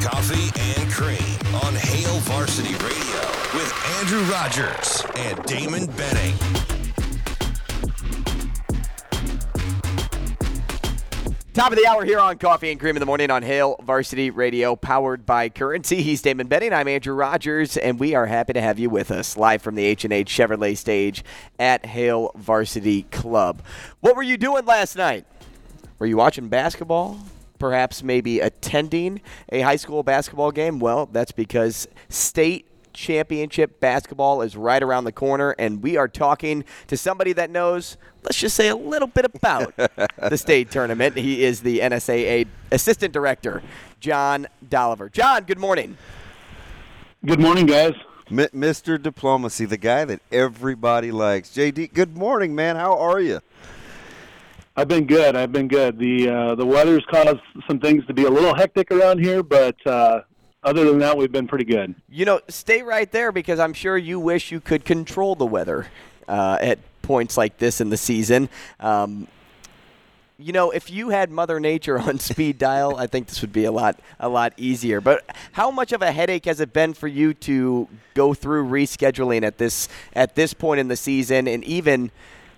Coffee 0.00 0.50
and 0.60 0.90
Cream 0.90 1.54
on 1.64 1.74
Hail 1.74 2.18
Varsity 2.20 2.74
Radio 2.74 3.20
with 3.54 3.72
Andrew 3.98 4.22
Rogers 4.32 5.04
and 5.16 5.42
Damon 5.44 5.86
Benning. 5.96 6.57
Top 11.58 11.72
of 11.72 11.76
the 11.76 11.88
hour 11.88 12.04
here 12.04 12.20
on 12.20 12.38
Coffee 12.38 12.70
and 12.70 12.78
Cream 12.78 12.94
in 12.94 13.00
the 13.00 13.06
Morning 13.06 13.32
on 13.32 13.42
Hail 13.42 13.80
Varsity 13.82 14.30
Radio, 14.30 14.76
powered 14.76 15.26
by 15.26 15.48
Currency. 15.48 16.02
He's 16.02 16.22
Damon 16.22 16.46
Benning. 16.46 16.72
I'm 16.72 16.86
Andrew 16.86 17.14
Rogers, 17.14 17.76
and 17.76 17.98
we 17.98 18.14
are 18.14 18.26
happy 18.26 18.52
to 18.52 18.60
have 18.60 18.78
you 18.78 18.88
with 18.88 19.10
us 19.10 19.36
live 19.36 19.60
from 19.60 19.74
the 19.74 19.84
H&H 19.84 20.30
Chevrolet 20.30 20.76
stage 20.76 21.24
at 21.58 21.84
Hail 21.84 22.30
Varsity 22.36 23.02
Club. 23.10 23.60
What 23.98 24.14
were 24.14 24.22
you 24.22 24.36
doing 24.36 24.66
last 24.66 24.94
night? 24.94 25.26
Were 25.98 26.06
you 26.06 26.16
watching 26.16 26.46
basketball? 26.46 27.18
Perhaps 27.58 28.04
maybe 28.04 28.38
attending 28.38 29.20
a 29.48 29.62
high 29.62 29.74
school 29.74 30.04
basketball 30.04 30.52
game? 30.52 30.78
Well, 30.78 31.06
that's 31.06 31.32
because 31.32 31.88
state 32.08 32.67
championship 32.98 33.78
basketball 33.78 34.42
is 34.42 34.56
right 34.56 34.82
around 34.82 35.04
the 35.04 35.12
corner, 35.12 35.54
and 35.58 35.82
we 35.82 35.96
are 35.96 36.08
talking 36.08 36.64
to 36.88 36.96
somebody 36.96 37.32
that 37.32 37.48
knows, 37.48 37.96
let's 38.24 38.36
just 38.36 38.56
say, 38.56 38.68
a 38.68 38.76
little 38.76 39.06
bit 39.06 39.24
about 39.24 39.74
the 39.76 40.36
state 40.36 40.70
tournament. 40.70 41.16
He 41.16 41.44
is 41.44 41.60
the 41.60 41.78
NSAA 41.78 42.48
assistant 42.72 43.12
director, 43.12 43.62
John 44.00 44.48
Dolliver. 44.68 45.08
John, 45.10 45.44
good 45.44 45.58
morning. 45.58 45.96
Good 47.24 47.40
morning, 47.40 47.66
guys. 47.66 47.92
M- 48.30 48.38
Mr. 48.52 49.00
Diplomacy, 49.00 49.64
the 49.64 49.76
guy 49.76 50.04
that 50.04 50.20
everybody 50.32 51.12
likes. 51.12 51.50
JD, 51.50 51.94
good 51.94 52.16
morning, 52.16 52.54
man. 52.54 52.74
How 52.74 52.98
are 52.98 53.20
you? 53.20 53.40
I've 54.76 54.88
been 54.88 55.06
good. 55.06 55.36
I've 55.36 55.52
been 55.52 55.66
good. 55.68 55.98
The 55.98 56.28
uh, 56.28 56.54
the 56.54 56.66
weather's 56.66 57.04
caused 57.10 57.40
some 57.68 57.80
things 57.80 58.06
to 58.06 58.14
be 58.14 58.24
a 58.24 58.30
little 58.30 58.54
hectic 58.54 58.92
around 58.92 59.18
here, 59.18 59.42
but 59.42 59.74
uh, 59.86 60.20
other 60.62 60.84
than 60.84 60.98
that, 60.98 61.16
we've 61.16 61.32
been 61.32 61.46
pretty 61.46 61.64
good. 61.64 61.94
You 62.08 62.24
know, 62.24 62.40
stay 62.48 62.82
right 62.82 63.10
there 63.10 63.32
because 63.32 63.58
I'm 63.58 63.72
sure 63.72 63.96
you 63.96 64.18
wish 64.18 64.50
you 64.50 64.60
could 64.60 64.84
control 64.84 65.34
the 65.34 65.46
weather 65.46 65.86
uh, 66.26 66.58
at 66.60 66.78
points 67.02 67.36
like 67.36 67.58
this 67.58 67.80
in 67.80 67.90
the 67.90 67.96
season. 67.96 68.48
Um, 68.80 69.28
you 70.38 70.52
know, 70.52 70.70
if 70.70 70.90
you 70.90 71.08
had 71.08 71.30
Mother 71.30 71.58
Nature 71.58 71.98
on 71.98 72.18
speed 72.18 72.58
dial, 72.58 72.96
I 72.96 73.06
think 73.06 73.26
this 73.26 73.40
would 73.40 73.52
be 73.52 73.64
a 73.64 73.72
lot 73.72 73.98
a 74.20 74.28
lot 74.28 74.52
easier. 74.56 75.00
But 75.00 75.24
how 75.52 75.70
much 75.70 75.92
of 75.92 76.02
a 76.02 76.12
headache 76.12 76.44
has 76.44 76.60
it 76.60 76.72
been 76.72 76.94
for 76.94 77.08
you 77.08 77.34
to 77.34 77.88
go 78.14 78.34
through 78.34 78.66
rescheduling 78.66 79.42
at 79.42 79.58
this 79.58 79.88
at 80.12 80.34
this 80.34 80.54
point 80.54 80.80
in 80.80 80.88
the 80.88 80.96
season, 80.96 81.48
and 81.48 81.64
even 81.64 82.10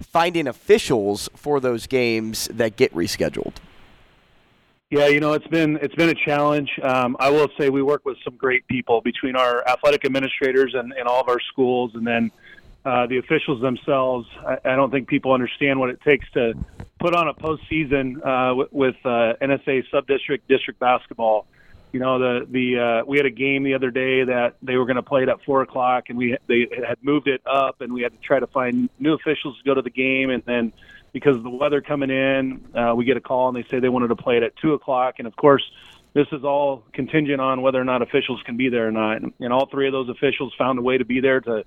finding 0.03 0.47
officials 0.47 1.29
for 1.35 1.61
those 1.61 1.87
games 1.87 2.49
that 2.53 2.77
get 2.77 2.93
rescheduled? 2.95 3.55
Yeah, 4.91 5.07
you 5.07 5.21
know, 5.21 5.35
it's 5.35 5.47
been 5.47 5.77
it's 5.77 5.95
been 5.95 6.09
a 6.09 6.15
challenge. 6.15 6.69
Um, 6.83 7.17
I 7.21 7.31
will 7.31 7.47
say 7.57 7.71
we 7.71 7.81
work 7.81 8.05
with 8.05 8.17
some 8.25 8.35
great 8.37 8.67
people 8.67 9.01
between 9.01 9.37
our 9.37 9.67
athletic 9.69 10.05
administrators 10.05 10.75
and, 10.75 10.93
and 10.93 11.07
all 11.07 11.21
of 11.21 11.29
our 11.29 11.39
schools, 11.53 11.93
and 11.95 12.05
then 12.05 12.33
uh, 12.85 13.07
the 13.07 13.19
officials 13.19 13.63
themselves. 13.63 14.27
I, 14.45 14.59
I 14.65 14.75
don't 14.75 14.91
think 14.91 15.07
people 15.07 15.33
understand 15.33 15.79
what 15.79 15.91
it 15.91 16.01
takes 16.01 16.29
to 16.33 16.55
put 16.99 17.15
on 17.15 17.29
a 17.29 17.35
postseason 17.35 18.17
uh, 18.27 18.57
with, 18.57 18.73
with 18.73 18.97
uh, 19.05 19.35
NSA 19.41 19.89
sub-district 19.93 20.49
district 20.49 20.81
basketball. 20.81 21.47
You 21.93 22.01
know, 22.01 22.19
the 22.19 22.47
the 22.51 22.79
uh, 22.81 23.05
we 23.07 23.17
had 23.17 23.27
a 23.27 23.31
game 23.31 23.63
the 23.63 23.75
other 23.75 23.93
day 23.93 24.25
that 24.25 24.57
they 24.61 24.77
were 24.77 24.87
going 24.87 24.97
to 24.97 25.05
play 25.05 25.23
it 25.23 25.29
at 25.29 25.41
four 25.45 25.63
o'clock, 25.63 26.07
and 26.09 26.19
we 26.19 26.37
they 26.49 26.67
had 26.85 26.99
moved 27.01 27.29
it 27.29 27.43
up, 27.47 27.81
and 27.81 27.93
we 27.93 28.03
had 28.03 28.11
to 28.11 28.19
try 28.19 28.41
to 28.41 28.47
find 28.49 28.91
new 28.99 29.15
officials 29.15 29.57
to 29.59 29.63
go 29.65 29.73
to 29.73 29.83
the 29.83 29.91
game, 29.91 30.31
and 30.31 30.43
then 30.47 30.73
because 31.13 31.37
of 31.37 31.43
the 31.43 31.51
weather 31.51 31.81
coming 31.81 32.11
in, 32.11 32.65
uh, 32.75 32.95
we 32.95 33.05
get 33.05 33.17
a 33.17 33.21
call 33.21 33.49
and 33.49 33.57
they 33.57 33.69
say 33.69 33.81
they 33.81 33.89
wanted 33.89 34.09
to 34.09 34.17
play 34.17 34.37
it 34.37 34.43
at 34.43 34.57
two 34.57 34.75
o'clock, 34.75 35.17
and 35.19 35.27
of 35.27 35.37
course, 35.37 35.63
this 36.13 36.27
is 36.33 36.45
all 36.45 36.83
contingent 36.93 37.41
on 37.41 37.63
whether 37.63 37.81
or 37.81 37.85
not 37.85 38.03
officials 38.03 38.43
can 38.45 38.57
be 38.57 38.69
there 38.69 38.89
or 38.89 38.93
not. 38.93 39.19
And, 39.19 39.33
and 39.39 39.53
all 39.53 39.67
three 39.67 39.87
of 39.87 39.93
those 39.93 40.09
officials 40.09 40.53
found 40.59 40.79
a 40.79 40.83
way 40.83 40.99
to 40.99 41.05
be 41.05 41.21
there 41.21 41.41
to 41.41 41.65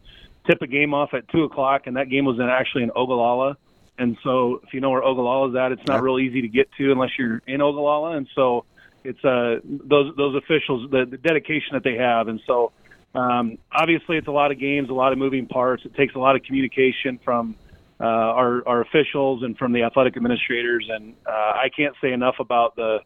tip 0.47 0.61
a 0.61 0.67
game 0.67 0.93
off 0.93 1.13
at 1.13 1.27
two 1.29 1.43
o'clock, 1.43 1.87
and 1.87 1.95
that 1.95 2.09
game 2.09 2.25
was 2.25 2.37
in, 2.39 2.49
actually 2.49 2.83
in 2.83 2.91
Ogallala. 2.95 3.57
And 3.97 4.17
so, 4.23 4.59
if 4.63 4.73
you 4.73 4.81
know 4.81 4.89
where 4.89 5.03
Ogallala 5.03 5.49
is 5.49 5.55
at, 5.55 5.71
it's 5.71 5.87
not 5.87 6.01
real 6.01 6.19
easy 6.19 6.41
to 6.41 6.47
get 6.47 6.71
to 6.77 6.91
unless 6.91 7.11
you're 7.17 7.41
in 7.47 7.61
Ogallala. 7.61 8.17
And 8.17 8.27
so, 8.35 8.65
it's 9.03 9.23
uh, 9.23 9.59
those 9.63 10.15
those 10.15 10.35
officials, 10.35 10.89
the, 10.89 11.05
the 11.05 11.17
dedication 11.17 11.73
that 11.73 11.83
they 11.83 11.95
have, 11.95 12.27
and 12.27 12.41
so. 12.45 12.71
Um, 13.15 13.59
obviously, 13.71 14.17
it's 14.17 14.27
a 14.27 14.31
lot 14.31 14.51
of 14.51 14.57
games, 14.57 14.89
a 14.89 14.93
lot 14.93 15.11
of 15.11 15.19
moving 15.19 15.45
parts. 15.45 15.85
It 15.85 15.93
takes 15.93 16.15
a 16.15 16.17
lot 16.17 16.35
of 16.35 16.41
communication 16.41 17.19
from 17.23 17.55
uh, 17.99 18.03
our, 18.03 18.67
our 18.67 18.81
officials 18.81 19.43
and 19.43 19.57
from 19.57 19.73
the 19.73 19.83
athletic 19.83 20.17
administrators. 20.17 20.89
And 20.91 21.13
uh, 21.25 21.31
I 21.31 21.69
can't 21.75 21.95
say 22.01 22.11
enough 22.11 22.35
about 22.39 22.75
the 22.75 22.99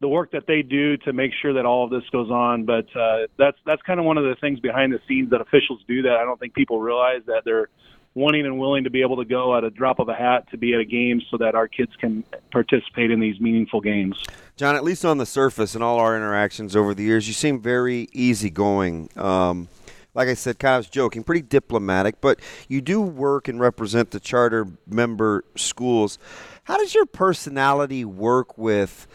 the 0.00 0.08
work 0.08 0.32
that 0.32 0.48
they 0.48 0.62
do 0.62 0.96
to 0.96 1.12
make 1.12 1.30
sure 1.40 1.52
that 1.54 1.64
all 1.64 1.84
of 1.84 1.90
this 1.90 2.02
goes 2.10 2.28
on. 2.28 2.64
But 2.64 2.86
uh, 2.96 3.28
that's 3.38 3.56
that's 3.64 3.80
kind 3.82 4.00
of 4.00 4.06
one 4.06 4.18
of 4.18 4.24
the 4.24 4.34
things 4.40 4.58
behind 4.58 4.92
the 4.92 4.98
scenes 5.08 5.30
that 5.30 5.40
officials 5.40 5.80
do 5.86 6.02
that 6.02 6.16
I 6.20 6.24
don't 6.24 6.40
think 6.40 6.54
people 6.54 6.80
realize 6.80 7.22
that 7.26 7.42
they're 7.44 7.68
wanting 8.14 8.44
and 8.44 8.58
willing 8.58 8.84
to 8.84 8.90
be 8.90 9.00
able 9.00 9.16
to 9.16 9.24
go 9.24 9.56
at 9.56 9.64
a 9.64 9.70
drop 9.70 9.98
of 9.98 10.08
a 10.08 10.14
hat 10.14 10.50
to 10.50 10.58
be 10.58 10.74
at 10.74 10.80
a 10.80 10.84
game 10.84 11.22
so 11.30 11.38
that 11.38 11.54
our 11.54 11.66
kids 11.66 11.92
can 11.98 12.24
participate 12.50 13.10
in 13.10 13.20
these 13.20 13.40
meaningful 13.40 13.80
games. 13.80 14.22
John, 14.56 14.76
at 14.76 14.84
least 14.84 15.04
on 15.04 15.18
the 15.18 15.24
surface 15.24 15.74
in 15.74 15.82
all 15.82 15.98
our 15.98 16.14
interactions 16.14 16.76
over 16.76 16.94
the 16.94 17.04
years, 17.04 17.26
you 17.26 17.32
seem 17.32 17.60
very 17.60 18.08
easygoing. 18.12 19.08
Um, 19.16 19.68
like 20.14 20.28
I 20.28 20.34
said, 20.34 20.58
kind 20.58 20.84
of 20.84 20.90
joking, 20.90 21.22
pretty 21.22 21.42
diplomatic, 21.42 22.20
but 22.20 22.40
you 22.68 22.80
do 22.80 23.00
work 23.00 23.48
and 23.48 23.58
represent 23.58 24.10
the 24.10 24.20
charter 24.20 24.66
member 24.86 25.44
schools. 25.56 26.18
How 26.64 26.76
does 26.76 26.94
your 26.94 27.06
personality 27.06 28.04
work 28.04 28.58
with 28.58 29.06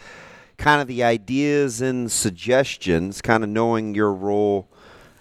kind 0.57 0.81
of 0.81 0.87
the 0.87 1.03
ideas 1.03 1.81
and 1.81 2.11
suggestions, 2.11 3.21
kind 3.21 3.43
of 3.43 3.49
knowing 3.49 3.93
your 3.93 4.11
role 4.11 4.67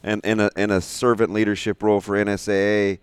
and 0.02 0.24
in 0.24 0.40
a, 0.40 0.50
in 0.56 0.70
a 0.70 0.80
servant 0.80 1.32
leadership 1.32 1.82
role 1.82 2.00
for 2.00 2.16
NSAA, 2.16 2.98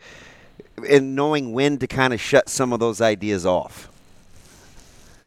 and 0.90 1.16
knowing 1.16 1.54
when 1.54 1.78
to 1.78 1.86
kind 1.86 2.14
of 2.14 2.20
shut 2.20 2.50
some 2.50 2.74
of 2.74 2.80
those 2.80 3.02
ideas 3.02 3.46
off? 3.46 3.90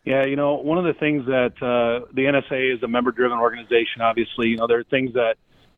Yeah, 0.05 0.25
you 0.25 0.37
know, 0.37 0.55
one 0.55 0.79
of 0.79 0.85
the 0.85 0.95
things 0.95 1.27
that 1.27 1.53
uh, 1.61 2.07
the 2.13 2.23
NSA 2.23 2.77
is 2.77 2.83
a 2.83 2.89
member-driven 2.89 3.39
organization. 3.39 4.03
Obviously, 4.03 4.49
you 4.49 4.57
know, 4.57 4.67
there 4.67 4.79
are 4.79 4.85
things 4.85 5.15
that 5.15 5.37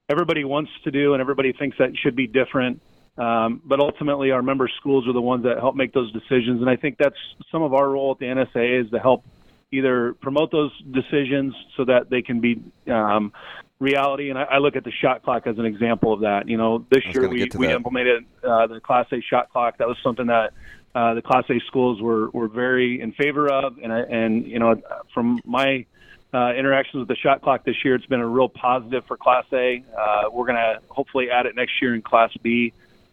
everybody 0.09 0.45
wants 0.45 0.71
to 0.85 0.91
do 0.91 1.15
and 1.15 1.21
everybody 1.21 1.53
thinks 1.53 1.77
that 1.79 1.91
should 2.03 2.17
be 2.17 2.27
different. 2.27 2.81
Um, 3.17 3.61
but 3.65 3.81
ultimately, 3.81 4.31
our 4.31 4.43
member 4.43 4.71
schools 4.79 5.09
are 5.09 5.13
the 5.13 5.21
ones 5.21 5.43
that 5.43 5.59
help 5.59 5.75
make 5.75 5.93
those 5.93 6.13
decisions, 6.13 6.61
and 6.61 6.71
I 6.71 6.77
think 6.77 6.99
that's 6.99 7.17
some 7.51 7.63
of 7.63 7.75
our 7.75 7.89
role 7.89 8.13
at 8.13 8.19
the 8.19 8.27
NSA 8.27 8.85
is 8.85 8.91
to 8.93 9.01
help 9.01 9.25
either 9.73 10.15
promote 10.15 10.53
those 10.53 10.71
decisions 10.93 11.53
so 11.77 11.85
that 11.85 12.11
they 12.11 12.23
can 12.23 12.41
be 12.41 12.63
um, 12.91 13.33
reality. 13.81 14.31
And 14.31 14.39
I, 14.39 14.45
I 14.45 14.59
look 14.59 14.77
at 14.77 14.85
the 14.85 14.93
shot 14.93 15.25
clock 15.25 15.49
as 15.49 15.59
an 15.59 15.65
example 15.65 16.13
of 16.13 16.21
that. 16.21 16.49
You 16.49 16.57
know, 16.57 16.87
this 16.91 17.05
year 17.13 17.29
we, 17.29 17.49
we 17.57 17.73
implemented 17.73 18.25
uh, 18.45 18.69
the 18.69 18.81
Class 18.81 19.07
A 19.13 19.21
shot 19.21 19.51
clock. 19.51 19.79
That 19.79 19.89
was 19.89 19.97
something 20.03 20.29
that 20.29 20.53
uh, 20.95 21.15
the 21.15 21.23
Class 21.23 21.45
A 21.51 21.59
schools 21.67 22.01
were 22.01 22.31
were 22.31 22.49
very 22.49 23.01
in 23.01 23.13
favor 23.13 23.50
of, 23.50 23.79
and 23.82 23.93
and 23.93 24.47
you 24.47 24.61
know, 24.61 24.81
from 25.12 25.41
my 25.44 25.87
uh, 26.33 26.53
interactions 26.55 27.01
with 27.01 27.09
the 27.09 27.17
shot 27.17 27.43
clock 27.43 27.65
this 27.65 27.77
year, 27.85 27.95
it's 27.95 28.07
been 28.07 28.21
a 28.21 28.27
real 28.27 28.49
positive 28.49 29.05
for 29.07 29.17
Class 29.17 29.45
A. 29.53 29.83
Uh, 29.97 30.31
we're 30.31 30.47
going 30.47 30.57
to 30.57 30.79
hopefully 30.89 31.31
add 31.31 31.47
it 31.47 31.57
next 31.57 31.81
year 31.81 31.95
in 31.95 32.03
Class 32.03 32.31
B. 32.43 32.73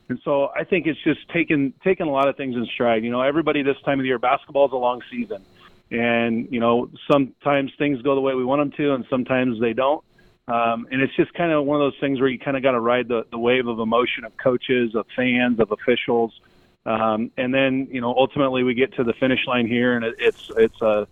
And 0.10 0.20
so 0.24 0.50
I 0.56 0.64
think 0.64 0.86
it's 0.86 1.02
just 1.04 1.28
taken 1.30 1.74
taken 1.84 2.08
a 2.08 2.12
lot 2.12 2.28
of 2.28 2.38
things 2.38 2.56
in 2.56 2.66
stride. 2.68 3.04
You 3.04 3.12
know, 3.12 3.22
everybody 3.22 3.64
this 3.64 3.78
time 3.86 4.00
of 4.00 4.04
the 4.04 4.08
year, 4.08 4.20
basketball 4.20 4.68
is 4.68 4.72
a 4.72 4.78
long 4.78 5.02
season, 5.10 5.44
and 5.90 6.48
you 6.52 6.60
know 6.60 6.90
sometimes 7.10 7.72
things 7.80 8.02
go 8.04 8.14
the 8.14 8.22
way 8.22 8.36
we 8.36 8.46
want 8.46 8.62
them 8.62 8.72
to, 8.78 8.94
and 8.94 9.06
sometimes 9.10 9.60
they 9.60 9.74
don't. 9.74 10.04
Um, 10.48 10.88
and 10.92 11.02
it's 11.02 11.16
just 11.16 11.34
kind 11.34 11.52
of 11.52 11.66
one 11.66 11.82
of 11.82 11.92
those 11.92 12.00
things 12.00 12.20
where 12.20 12.30
you 12.30 12.38
kind 12.38 12.56
of 12.56 12.62
got 12.62 12.74
to 12.74 12.80
ride 12.80 13.08
the, 13.08 13.26
the 13.32 13.40
wave 13.40 13.66
of 13.66 13.80
emotion 13.80 14.26
of 14.26 14.38
coaches, 14.38 14.94
of 14.94 15.08
fans, 15.16 15.60
of 15.60 15.72
officials, 15.72 16.40
um, 16.86 17.32
and 17.36 17.52
then 17.52 17.88
you 17.90 18.00
know 18.00 18.14
ultimately 18.16 18.62
we 18.62 18.76
get 18.76 18.94
to 18.98 19.04
the 19.04 19.14
finish 19.14 19.40
line 19.48 19.66
here, 19.66 19.96
and 19.96 20.06
it, 20.06 20.16
it's 20.20 20.52
it's 20.56 20.82
a 20.84 21.08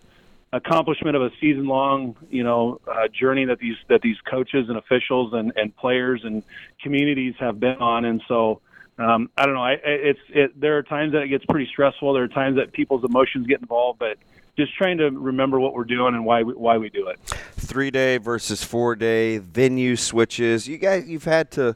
accomplishment 0.54 1.16
of 1.16 1.24
a 1.24 1.32
season 1.42 1.66
long 1.66 2.16
you 2.30 2.44
know 2.44 2.80
uh, 2.88 3.08
journey 3.08 3.44
that 3.44 3.60
these 3.60 3.76
that 3.90 4.02
these 4.02 4.18
coaches 4.30 4.70
and 4.70 4.78
officials 4.78 5.34
and, 5.34 5.52
and 5.56 5.76
players 5.76 6.22
and 6.24 6.44
communities 6.82 7.34
have 7.40 7.60
been 7.60 7.78
on, 7.78 8.06
and 8.06 8.22
so 8.28 8.62
um, 9.00 9.30
I 9.36 9.46
don't 9.46 9.56
know. 9.56 9.64
I, 9.64 9.78
it's 9.84 10.20
it, 10.30 10.60
there 10.60 10.78
are 10.78 10.84
times 10.84 11.14
that 11.14 11.24
it 11.24 11.30
gets 11.30 11.46
pretty 11.46 11.68
stressful. 11.72 12.14
There 12.14 12.24
are 12.24 12.28
times 12.28 12.58
that 12.58 12.72
people's 12.72 13.04
emotions 13.04 13.48
get 13.48 13.60
involved, 13.60 14.00
but 14.00 14.18
just 14.56 14.76
trying 14.76 15.00
to 15.00 15.10
remember 15.10 15.60
what 15.60 15.74
we're 15.74 15.84
doing 15.84 16.14
and 16.14 16.26
why 16.26 16.44
we, 16.44 16.54
why 16.54 16.78
we 16.78 16.90
do 16.90 17.08
it. 17.08 17.20
Three 17.56 17.90
day 17.90 18.18
versus 18.18 18.64
four 18.64 18.96
day 18.96 19.40
venue 19.40 19.96
switches. 19.96 20.68
You 20.68 20.78
guys, 20.78 21.08
you've 21.08 21.24
had 21.24 21.50
to 21.52 21.76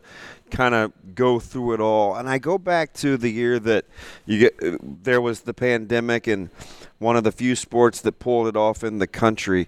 kind 0.51 0.75
of 0.75 0.93
go 1.15 1.39
through 1.39 1.73
it 1.73 1.79
all. 1.79 2.15
And 2.15 2.29
I 2.29 2.37
go 2.37 2.57
back 2.57 2.93
to 2.95 3.17
the 3.17 3.29
year 3.29 3.59
that 3.59 3.85
you 4.25 4.39
get 4.39 5.03
there 5.03 5.19
was 5.19 5.41
the 5.41 5.53
pandemic 5.53 6.27
and 6.27 6.49
one 6.99 7.15
of 7.15 7.23
the 7.23 7.31
few 7.31 7.55
sports 7.55 8.01
that 8.01 8.19
pulled 8.19 8.47
it 8.47 8.55
off 8.55 8.83
in 8.83 8.99
the 8.99 9.07
country. 9.07 9.67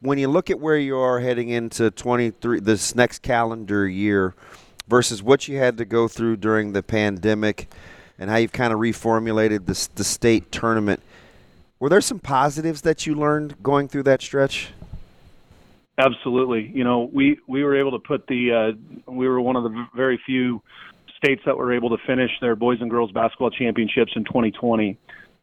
When 0.00 0.18
you 0.18 0.28
look 0.28 0.50
at 0.50 0.60
where 0.60 0.78
you 0.78 0.96
are 0.96 1.20
heading 1.20 1.48
into 1.48 1.90
23 1.90 2.60
this 2.60 2.94
next 2.94 3.20
calendar 3.22 3.86
year 3.86 4.34
versus 4.88 5.22
what 5.22 5.46
you 5.46 5.58
had 5.58 5.76
to 5.78 5.84
go 5.84 6.08
through 6.08 6.36
during 6.36 6.72
the 6.72 6.82
pandemic 6.82 7.68
and 8.18 8.30
how 8.30 8.36
you've 8.36 8.52
kind 8.52 8.72
of 8.72 8.78
reformulated 8.78 9.66
the, 9.66 9.88
the 9.94 10.04
state 10.04 10.50
tournament 10.50 11.02
were 11.80 11.88
there 11.88 12.02
some 12.02 12.18
positives 12.18 12.82
that 12.82 13.06
you 13.06 13.14
learned 13.14 13.60
going 13.62 13.88
through 13.88 14.02
that 14.04 14.20
stretch? 14.20 14.68
Absolutely. 15.98 16.70
You 16.72 16.84
know, 16.84 17.10
we 17.12 17.38
we 17.48 17.64
were 17.64 17.76
able 17.76 17.92
to 17.92 17.98
put 17.98 18.26
the 18.26 18.74
uh, 19.08 19.10
we 19.10 19.26
were 19.26 19.40
one 19.40 19.56
of 19.56 19.64
the 19.64 19.86
very 19.96 20.20
few 20.24 20.62
states 21.16 21.42
that 21.46 21.56
were 21.56 21.72
able 21.72 21.90
to 21.90 21.98
finish 22.06 22.30
their 22.40 22.54
boys 22.54 22.78
and 22.80 22.90
girls 22.90 23.10
basketball 23.12 23.50
championships 23.50 24.12
in 24.14 24.24
2020. 24.24 24.96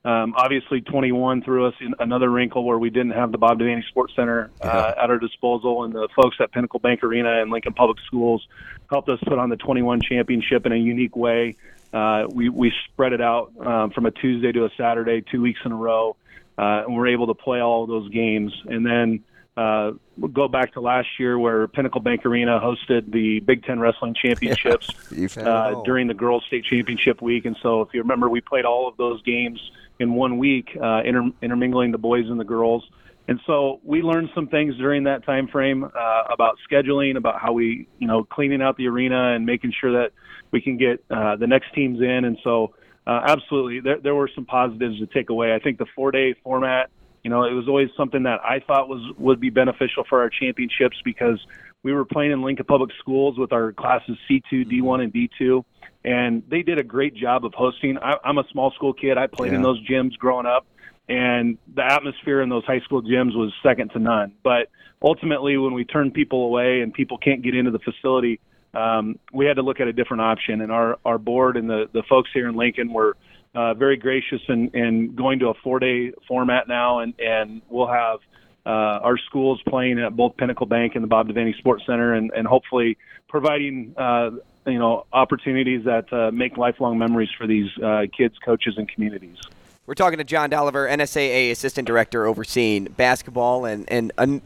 Um, 0.05 0.33
obviously, 0.37 0.81
21 0.81 1.43
threw 1.43 1.67
us 1.67 1.73
in 1.81 1.93
another 1.99 2.29
wrinkle 2.29 2.63
where 2.63 2.77
we 2.77 2.89
didn't 2.89 3.11
have 3.11 3.31
the 3.31 3.37
Bob 3.37 3.59
Devaney 3.59 3.85
Sports 3.87 4.13
Center 4.15 4.51
uh, 4.61 4.93
at 4.97 5.09
our 5.09 5.17
disposal, 5.17 5.83
and 5.83 5.93
the 5.93 6.07
folks 6.15 6.37
at 6.39 6.51
Pinnacle 6.51 6.79
Bank 6.79 7.03
Arena 7.03 7.41
and 7.41 7.51
Lincoln 7.51 7.73
Public 7.73 7.97
Schools 8.05 8.47
helped 8.89 9.09
us 9.09 9.19
put 9.27 9.37
on 9.37 9.49
the 9.49 9.57
21 9.57 10.01
championship 10.01 10.65
in 10.65 10.71
a 10.71 10.77
unique 10.77 11.15
way. 11.15 11.55
Uh, 11.91 12.25
we 12.29 12.49
we 12.49 12.71
spread 12.85 13.13
it 13.13 13.21
out 13.21 13.51
um, 13.65 13.91
from 13.91 14.05
a 14.05 14.11
Tuesday 14.11 14.51
to 14.51 14.65
a 14.65 14.69
Saturday, 14.77 15.21
two 15.21 15.41
weeks 15.41 15.59
in 15.65 15.71
a 15.71 15.75
row 15.75 16.15
uh, 16.57 16.83
and 16.85 16.95
we're 16.95 17.07
able 17.07 17.27
to 17.27 17.33
play 17.33 17.59
all 17.59 17.83
of 17.83 17.89
those 17.89 18.09
games. 18.09 18.51
And 18.65 18.85
then 18.85 19.23
uh, 19.55 19.91
we'll 20.17 20.31
go 20.31 20.47
back 20.47 20.73
to 20.73 20.81
last 20.81 21.07
year 21.19 21.37
where 21.37 21.67
Pinnacle 21.67 22.01
Bank 22.01 22.25
Arena 22.25 22.59
hosted 22.59 23.11
the 23.11 23.39
Big 23.41 23.63
Ten 23.63 23.79
Wrestling 23.79 24.15
Championships 24.19 24.89
uh, 25.37 25.81
during 25.83 26.07
the 26.07 26.13
Girls 26.13 26.43
State 26.47 26.65
Championship 26.65 27.21
week. 27.21 27.45
And 27.45 27.55
so, 27.61 27.81
if 27.81 27.89
you 27.93 28.01
remember, 28.01 28.29
we 28.29 28.41
played 28.41 28.65
all 28.65 28.87
of 28.87 28.97
those 28.97 29.21
games 29.23 29.59
in 29.99 30.13
one 30.13 30.37
week, 30.37 30.69
uh, 30.81 31.01
inter- 31.03 31.31
intermingling 31.41 31.91
the 31.91 31.97
boys 31.97 32.25
and 32.29 32.39
the 32.39 32.45
girls. 32.45 32.87
And 33.27 33.39
so 33.45 33.81
we 33.83 34.01
learned 34.01 34.29
some 34.33 34.47
things 34.47 34.77
during 34.77 35.03
that 35.03 35.25
time 35.25 35.47
frame 35.47 35.83
uh, 35.83 36.23
about 36.31 36.57
scheduling, 36.69 37.17
about 37.17 37.41
how 37.41 37.51
we, 37.51 37.87
you 37.99 38.07
know, 38.07 38.23
cleaning 38.23 38.61
out 38.61 38.77
the 38.77 38.87
arena 38.87 39.33
and 39.35 39.45
making 39.45 39.73
sure 39.79 39.91
that 40.01 40.13
we 40.51 40.61
can 40.61 40.77
get 40.77 41.03
uh, 41.09 41.35
the 41.35 41.47
next 41.47 41.73
teams 41.73 41.99
in. 41.99 42.23
And 42.23 42.37
so 42.43 42.73
uh, 43.05 43.21
absolutely, 43.27 43.81
there, 43.81 43.99
there 43.99 44.15
were 44.15 44.29
some 44.33 44.45
positives 44.45 44.99
to 44.99 45.07
take 45.07 45.29
away. 45.29 45.53
I 45.53 45.59
think 45.59 45.77
the 45.77 45.87
four-day 45.93 46.35
format, 46.41 46.89
you 47.23 47.29
know, 47.29 47.43
it 47.43 47.51
was 47.51 47.67
always 47.67 47.89
something 47.97 48.23
that 48.23 48.39
I 48.45 48.61
thought 48.65 48.87
was 48.87 49.01
would 49.17 49.41
be 49.41 49.49
beneficial 49.49 50.05
for 50.07 50.21
our 50.21 50.29
championships 50.29 50.97
because 51.03 51.45
we 51.87 51.93
were 51.93 52.03
playing 52.03 52.33
in 52.33 52.41
Lincoln 52.41 52.65
Public 52.65 52.89
Schools 52.99 53.37
with 53.37 53.53
our 53.53 53.71
classes 53.71 54.17
C2, 54.29 54.69
D1, 54.69 55.03
and 55.03 55.13
D2, 55.13 55.63
and 56.03 56.43
they 56.49 56.61
did 56.61 56.79
a 56.79 56.83
great 56.83 57.15
job 57.15 57.45
of 57.45 57.53
hosting. 57.53 57.97
I, 57.97 58.15
I'm 58.25 58.37
a 58.37 58.43
small 58.51 58.71
school 58.71 58.91
kid. 58.91 59.17
I 59.17 59.27
played 59.27 59.53
yeah. 59.53 59.59
in 59.59 59.61
those 59.61 59.81
gyms 59.87 60.17
growing 60.17 60.45
up, 60.45 60.65
and 61.07 61.57
the 61.73 61.85
atmosphere 61.85 62.41
in 62.41 62.49
those 62.49 62.65
high 62.65 62.81
school 62.81 63.01
gyms 63.01 63.37
was 63.37 63.53
second 63.63 63.91
to 63.93 63.99
none. 63.99 64.33
But 64.43 64.67
ultimately, 65.01 65.55
when 65.55 65.73
we 65.73 65.85
turn 65.85 66.11
people 66.11 66.43
away 66.43 66.81
and 66.81 66.93
people 66.93 67.17
can't 67.17 67.41
get 67.41 67.55
into 67.55 67.71
the 67.71 67.79
facility, 67.79 68.41
um, 68.73 69.17
we 69.31 69.45
had 69.45 69.55
to 69.55 69.61
look 69.61 69.79
at 69.79 69.87
a 69.87 69.93
different 69.93 70.23
option. 70.23 70.59
And 70.59 70.73
our, 70.73 70.99
our 71.05 71.17
board 71.17 71.55
and 71.55 71.69
the, 71.69 71.89
the 71.93 72.03
folks 72.09 72.29
here 72.33 72.49
in 72.49 72.57
Lincoln 72.57 72.91
were 72.91 73.15
uh, 73.55 73.75
very 73.75 73.95
gracious 73.95 74.41
in, 74.49 74.71
in 74.73 75.15
going 75.15 75.39
to 75.39 75.47
a 75.47 75.53
four 75.63 75.79
day 75.79 76.11
format 76.27 76.67
now, 76.67 76.99
and, 76.99 77.13
and 77.17 77.61
we'll 77.69 77.87
have 77.87 78.19
uh, 78.67 78.99
our 79.01 79.17
schools 79.17 79.61
playing 79.65 79.97
at 79.97 80.15
both 80.15 80.35
Pinnacle 80.35 80.65
Bank 80.65 80.95
and 80.95 81.03
the 81.03 81.07
Bob 81.07 81.29
Devaney 81.29 81.57
Sports 81.57 81.83
Center, 81.85 82.13
and, 82.13 82.31
and 82.35 82.45
hopefully 82.45 82.97
providing 83.29 83.95
uh, 83.97 84.31
you 84.65 84.77
know 84.77 85.05
opportunities 85.13 85.85
that 85.85 86.11
uh, 86.11 86.31
make 86.31 86.57
lifelong 86.57 86.97
memories 86.97 87.29
for 87.37 87.47
these 87.47 87.69
uh, 87.81 88.03
kids, 88.15 88.35
coaches, 88.43 88.75
and 88.77 88.89
communities. 88.89 89.37
We're 89.85 89.93
talking 89.93 90.17
to 90.17 90.25
John 90.25 90.49
Dolliver, 90.49 90.85
NSAA 90.89 91.49
Assistant 91.49 91.87
Director 91.87 92.25
overseeing 92.25 92.85
basketball 92.85 93.63
and, 93.63 93.89
and 93.89 94.11
a 94.17 94.41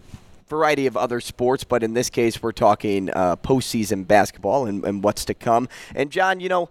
variety 0.48 0.86
of 0.86 0.96
other 0.96 1.20
sports, 1.20 1.64
but 1.64 1.82
in 1.82 1.96
this 1.96 2.12
case, 2.12 2.44
we're 2.44 2.52
talking 2.52 3.10
uh, 3.10 3.38
postseason 3.38 4.06
basketball 4.06 4.68
and, 4.68 4.86
and 4.86 5.04
what's 5.04 5.26
to 5.26 5.34
come. 5.34 5.68
And 5.96 6.12
John, 6.12 6.40
you 6.40 6.50
know. 6.50 6.70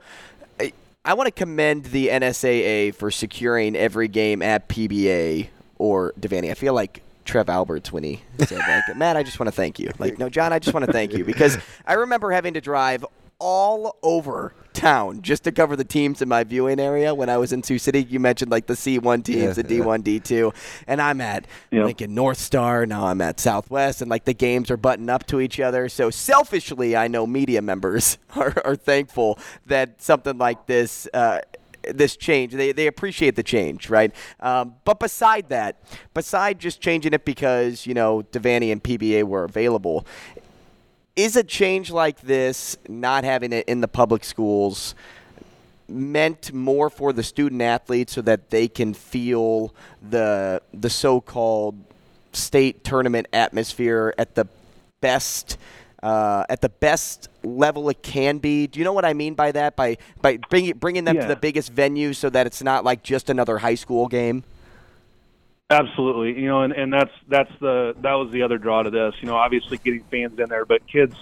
I, 0.60 0.72
I 1.02 1.14
want 1.14 1.26
to 1.26 1.32
commend 1.32 1.86
the 1.86 2.08
NSAA 2.08 2.94
for 2.94 3.10
securing 3.10 3.74
every 3.74 4.06
game 4.06 4.42
at 4.42 4.68
PBA 4.68 5.48
or 5.78 6.12
Devaney. 6.20 6.50
I 6.50 6.54
feel 6.54 6.74
like 6.74 7.02
Trev 7.24 7.48
Alberts 7.48 7.92
when 7.92 8.02
he 8.02 8.22
said 8.38 8.58
like, 8.58 8.96
Matt, 8.96 9.16
I 9.16 9.22
just 9.22 9.38
want 9.38 9.48
to 9.48 9.52
thank 9.52 9.78
you. 9.78 9.90
Like, 9.98 10.18
no, 10.18 10.28
John, 10.28 10.52
I 10.52 10.58
just 10.58 10.74
want 10.74 10.86
to 10.86 10.92
thank 10.92 11.12
you 11.12 11.24
because 11.24 11.58
I 11.86 11.94
remember 11.94 12.30
having 12.30 12.54
to 12.54 12.60
drive 12.60 13.04
all 13.38 13.96
over 14.02 14.54
town 14.72 15.22
just 15.22 15.44
to 15.44 15.52
cover 15.52 15.74
the 15.74 15.84
teams 15.84 16.22
in 16.22 16.28
my 16.28 16.44
viewing 16.44 16.78
area 16.78 17.14
when 17.14 17.28
I 17.28 17.36
was 17.38 17.52
in 17.52 17.62
Sioux 17.62 17.78
City. 17.78 18.04
You 18.04 18.20
mentioned 18.20 18.50
like 18.50 18.66
the 18.66 18.74
C1 18.74 19.24
teams, 19.24 19.38
yeah, 19.38 19.52
the 19.52 19.64
D1, 19.64 20.06
yeah. 20.06 20.18
D2, 20.20 20.54
and 20.86 21.02
I'm 21.02 21.20
at 21.20 21.46
yep. 21.70 21.86
Lincoln 21.86 22.14
North 22.14 22.38
Star. 22.38 22.86
Now 22.86 23.06
I'm 23.06 23.20
at 23.20 23.40
Southwest, 23.40 24.00
and 24.00 24.10
like 24.10 24.24
the 24.24 24.34
games 24.34 24.70
are 24.70 24.76
buttoned 24.76 25.10
up 25.10 25.26
to 25.28 25.40
each 25.40 25.58
other. 25.58 25.88
So 25.88 26.10
selfishly, 26.10 26.96
I 26.96 27.08
know 27.08 27.26
media 27.26 27.62
members 27.62 28.18
are, 28.36 28.54
are 28.64 28.76
thankful 28.76 29.38
that 29.66 30.00
something 30.00 30.38
like 30.38 30.66
this. 30.66 31.08
Uh, 31.12 31.40
this 31.82 32.16
change. 32.16 32.52
They, 32.52 32.72
they 32.72 32.86
appreciate 32.86 33.36
the 33.36 33.42
change, 33.42 33.90
right? 33.90 34.14
Um, 34.40 34.74
but 34.84 35.00
beside 35.00 35.48
that, 35.48 35.82
beside 36.14 36.58
just 36.58 36.80
changing 36.80 37.12
it 37.12 37.24
because, 37.24 37.86
you 37.86 37.94
know, 37.94 38.22
Devaney 38.32 38.72
and 38.72 38.82
PBA 38.82 39.24
were 39.24 39.44
available, 39.44 40.06
is 41.16 41.36
a 41.36 41.44
change 41.44 41.90
like 41.90 42.20
this, 42.20 42.76
not 42.88 43.24
having 43.24 43.52
it 43.52 43.68
in 43.68 43.80
the 43.80 43.88
public 43.88 44.24
schools, 44.24 44.94
meant 45.88 46.52
more 46.52 46.88
for 46.88 47.12
the 47.12 47.22
student 47.22 47.60
athletes 47.60 48.12
so 48.12 48.22
that 48.22 48.50
they 48.50 48.68
can 48.68 48.94
feel 48.94 49.74
the 50.08 50.62
the 50.72 50.88
so-called 50.88 51.84
state 52.32 52.84
tournament 52.84 53.26
atmosphere 53.32 54.14
at 54.16 54.36
the 54.36 54.46
best 55.00 55.58
uh, 56.02 56.44
at 56.48 56.60
the 56.60 56.68
best 56.68 57.28
level 57.42 57.88
it 57.88 58.02
can 58.02 58.38
be. 58.38 58.66
Do 58.66 58.78
you 58.78 58.84
know 58.84 58.92
what 58.92 59.04
I 59.04 59.12
mean 59.12 59.34
by 59.34 59.52
that? 59.52 59.76
By 59.76 59.98
by 60.20 60.38
bringing 60.48 60.76
bringing 60.76 61.04
them 61.04 61.16
yeah. 61.16 61.22
to 61.22 61.28
the 61.28 61.36
biggest 61.36 61.72
venue 61.72 62.12
so 62.12 62.30
that 62.30 62.46
it's 62.46 62.62
not 62.62 62.84
like 62.84 63.02
just 63.02 63.30
another 63.30 63.58
high 63.58 63.74
school 63.74 64.08
game. 64.08 64.44
Absolutely, 65.70 66.40
you 66.40 66.48
know, 66.48 66.62
and, 66.62 66.72
and 66.72 66.92
that's 66.92 67.12
that's 67.28 67.52
the 67.60 67.94
that 68.00 68.14
was 68.14 68.32
the 68.32 68.42
other 68.42 68.58
draw 68.58 68.82
to 68.82 68.90
this. 68.90 69.14
You 69.20 69.28
know, 69.28 69.36
obviously 69.36 69.78
getting 69.78 70.02
fans 70.04 70.38
in 70.38 70.48
there, 70.48 70.64
but 70.64 70.86
kids, 70.88 71.14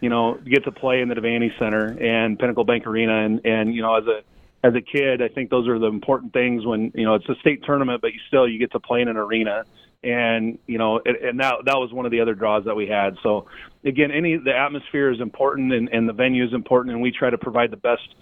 you 0.00 0.08
know, 0.08 0.38
get 0.44 0.64
to 0.64 0.72
play 0.72 1.02
in 1.02 1.08
the 1.08 1.14
Devaney 1.14 1.56
Center 1.58 1.96
and 2.00 2.38
Pinnacle 2.38 2.64
Bank 2.64 2.86
Arena, 2.86 3.24
and 3.24 3.44
and 3.44 3.74
you 3.74 3.82
know, 3.82 3.96
as 3.96 4.06
a 4.06 4.22
as 4.62 4.74
a 4.74 4.80
kid, 4.80 5.20
I 5.22 5.28
think 5.28 5.50
those 5.50 5.68
are 5.68 5.78
the 5.78 5.86
important 5.86 6.32
things 6.32 6.64
when 6.64 6.92
you 6.94 7.04
know 7.04 7.14
it's 7.14 7.28
a 7.28 7.34
state 7.36 7.62
tournament, 7.64 8.00
but 8.00 8.14
you 8.14 8.20
still 8.26 8.48
you 8.48 8.58
get 8.58 8.72
to 8.72 8.80
play 8.80 9.02
in 9.02 9.08
an 9.08 9.18
arena, 9.18 9.64
and 10.02 10.58
you 10.66 10.78
know, 10.78 11.00
and, 11.04 11.16
and 11.16 11.40
that 11.40 11.56
that 11.66 11.76
was 11.76 11.92
one 11.92 12.06
of 12.06 12.12
the 12.12 12.20
other 12.20 12.34
draws 12.34 12.64
that 12.64 12.74
we 12.74 12.86
had. 12.86 13.16
So 13.22 13.46
again, 13.84 14.10
any 14.10 14.36
the 14.36 14.56
atmosphere 14.56 15.10
is 15.10 15.20
important, 15.20 15.72
and, 15.72 15.88
and 15.90 16.08
the 16.08 16.12
venue 16.12 16.44
is 16.44 16.52
important, 16.52 16.94
and 16.94 17.02
we 17.02 17.10
try 17.10 17.30
to 17.30 17.38
provide 17.38 17.70
the 17.70 17.76
best 17.76 18.14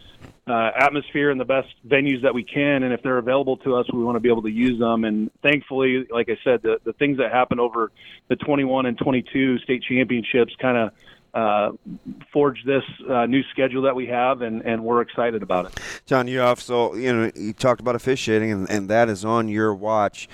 uh, 0.49 0.70
atmosphere 0.76 1.30
and 1.30 1.40
the 1.40 1.44
best 1.44 1.68
venues 1.87 2.23
that 2.23 2.35
we 2.35 2.42
can. 2.42 2.82
And 2.82 2.92
if 2.92 3.02
they're 3.02 3.18
available 3.18 3.58
to 3.58 3.76
us, 3.76 3.87
we 3.92 4.02
want 4.02 4.16
to 4.16 4.20
be 4.20 4.28
able 4.28 4.42
to 4.42 4.50
use 4.50 4.78
them. 4.78 5.04
And 5.04 5.30
thankfully, 5.42 6.06
like 6.11 6.28
I 6.28 6.38
said, 6.42 6.62
the, 6.62 6.80
the 6.85 6.92
things 6.94 7.18
that 7.18 7.30
happened 7.30 7.61
over 7.61 7.92
the 8.28 8.37
21 8.37 8.87
and 8.87 8.99
22 8.99 9.58
state 9.58 9.82
championships 9.82 10.54
kind 10.61 10.76
of 10.76 10.92
uh, 11.35 11.70
forge 12.32 12.64
this 12.64 12.82
uh, 13.08 13.26
new 13.26 13.42
schedule 13.52 13.82
that 13.82 13.94
we 13.94 14.06
have, 14.06 14.42
and, 14.42 14.62
and 14.62 14.82
we're 14.82 15.02
excited 15.02 15.42
about 15.42 15.66
it. 15.66 15.78
John, 16.06 16.26
you 16.26 16.42
also 16.42 16.94
you 16.94 17.12
know 17.12 17.30
you 17.35 17.52
talked 17.52 17.80
about 17.80 17.94
officiating, 17.94 18.50
and, 18.50 18.70
and 18.70 18.88
that 18.88 19.08
is 19.08 19.25
on 19.25 19.49
your 19.49 19.75
watch. 19.75 20.28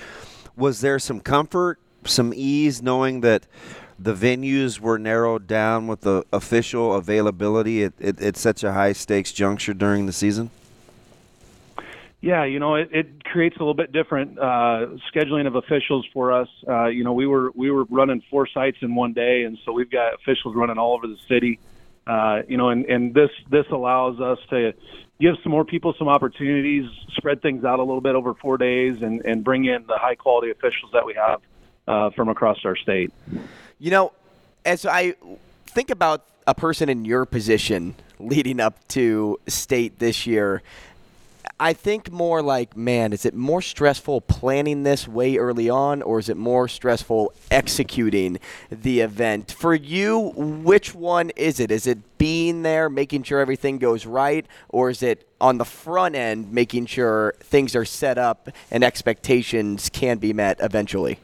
Was 0.56 0.80
there 0.80 0.99
some 0.99 1.20
comfort, 1.20 1.78
some 2.04 2.32
ease, 2.34 2.82
knowing 2.82 3.20
that? 3.23 3.46
the 3.99 4.14
venues 4.14 4.80
were 4.80 4.99
narrowed 4.99 5.46
down 5.46 5.87
with 5.87 6.00
the 6.00 6.25
official 6.32 6.94
availability 6.94 7.84
at, 7.84 7.92
at, 8.00 8.20
at 8.20 8.37
such 8.37 8.64
a 8.64 8.73
high 8.73 8.92
stakes 8.92 9.32
juncture 9.32 9.75
during 9.75 10.06
the 10.06 10.12
season? 10.12 10.50
Yeah, 12.20 12.44
you 12.44 12.58
know, 12.58 12.75
it, 12.76 12.88
it 12.90 13.25
creates 13.25 13.56
a 13.56 13.58
little 13.58 13.75
bit 13.75 13.92
different 13.92 14.38
uh, 14.38 14.96
scheduling 15.14 15.46
of 15.46 15.56
officials 15.56 16.06
for 16.12 16.32
us. 16.32 16.49
Uh, 16.66 16.87
you 16.87 17.04
know, 17.04 17.12
we 17.12 17.26
were 17.26 17.50
we 17.54 17.70
were 17.70 17.84
running 17.84 18.23
four 18.30 18.49
sites 18.49 18.78
in 18.80 18.94
one 18.94 19.12
day, 19.12 19.42
and 19.42 19.58
so 19.64 19.73
we've 19.73 19.90
got 19.90 20.14
officials 20.14 20.54
running 20.56 20.78
all 20.78 20.94
over 20.94 21.06
the 21.06 21.18
city. 21.28 21.58
Uh, 21.61 21.74
you 22.49 22.56
know, 22.56 22.68
and, 22.70 22.84
and 22.87 23.14
this 23.14 23.30
this 23.50 23.66
allows 23.70 24.20
us 24.20 24.38
to 24.50 24.73
give 25.20 25.34
some 25.42 25.52
more 25.52 25.64
people 25.64 25.94
some 25.99 26.08
opportunities, 26.08 26.84
spread 27.16 27.40
things 27.40 27.64
out 27.64 27.78
a 27.78 27.82
little 27.82 28.00
bit 28.00 28.14
over 28.14 28.34
four 28.34 28.58
days, 28.58 29.00
and, 29.00 29.25
and 29.25 29.44
bring 29.44 29.64
in 29.64 29.87
the 29.87 29.96
high 29.96 30.14
quality 30.14 30.50
officials 30.50 30.90
that 30.92 31.06
we 31.06 31.14
have 31.14 31.40
uh, 31.87 32.11
from 32.11 32.28
across 32.28 32.58
our 32.64 32.76
state. 32.76 33.12
You 33.78 33.90
know, 33.90 34.12
as 34.64 34.87
I 34.87 35.14
think 35.66 35.90
about 35.90 36.25
a 36.46 36.54
person 36.54 36.88
in 36.88 37.04
your 37.04 37.25
position, 37.25 37.94
leading 38.18 38.61
up 38.61 38.87
to 38.88 39.38
state 39.46 39.99
this 39.99 40.26
year. 40.26 40.62
I 41.60 41.72
think 41.72 42.10
more 42.10 42.42
like, 42.42 42.76
man, 42.76 43.12
is 43.12 43.24
it 43.24 43.34
more 43.34 43.62
stressful 43.62 44.22
planning 44.22 44.82
this 44.82 45.06
way 45.06 45.36
early 45.36 45.70
on, 45.70 46.02
or 46.02 46.18
is 46.18 46.28
it 46.28 46.36
more 46.36 46.68
stressful 46.68 47.32
executing 47.50 48.38
the 48.70 49.00
event? 49.00 49.52
For 49.52 49.74
you, 49.74 50.32
which 50.36 50.94
one 50.94 51.30
is 51.30 51.60
it? 51.60 51.70
Is 51.70 51.86
it 51.86 52.18
being 52.18 52.62
there, 52.62 52.88
making 52.88 53.22
sure 53.22 53.40
everything 53.40 53.78
goes 53.78 54.04
right, 54.04 54.46
or 54.68 54.90
is 54.90 55.02
it 55.02 55.28
on 55.40 55.58
the 55.58 55.64
front 55.64 56.16
end, 56.16 56.52
making 56.52 56.86
sure 56.86 57.34
things 57.40 57.76
are 57.76 57.84
set 57.84 58.18
up 58.18 58.48
and 58.70 58.82
expectations 58.82 59.90
can 59.90 60.18
be 60.18 60.32
met 60.32 60.58
eventually? 60.60 61.18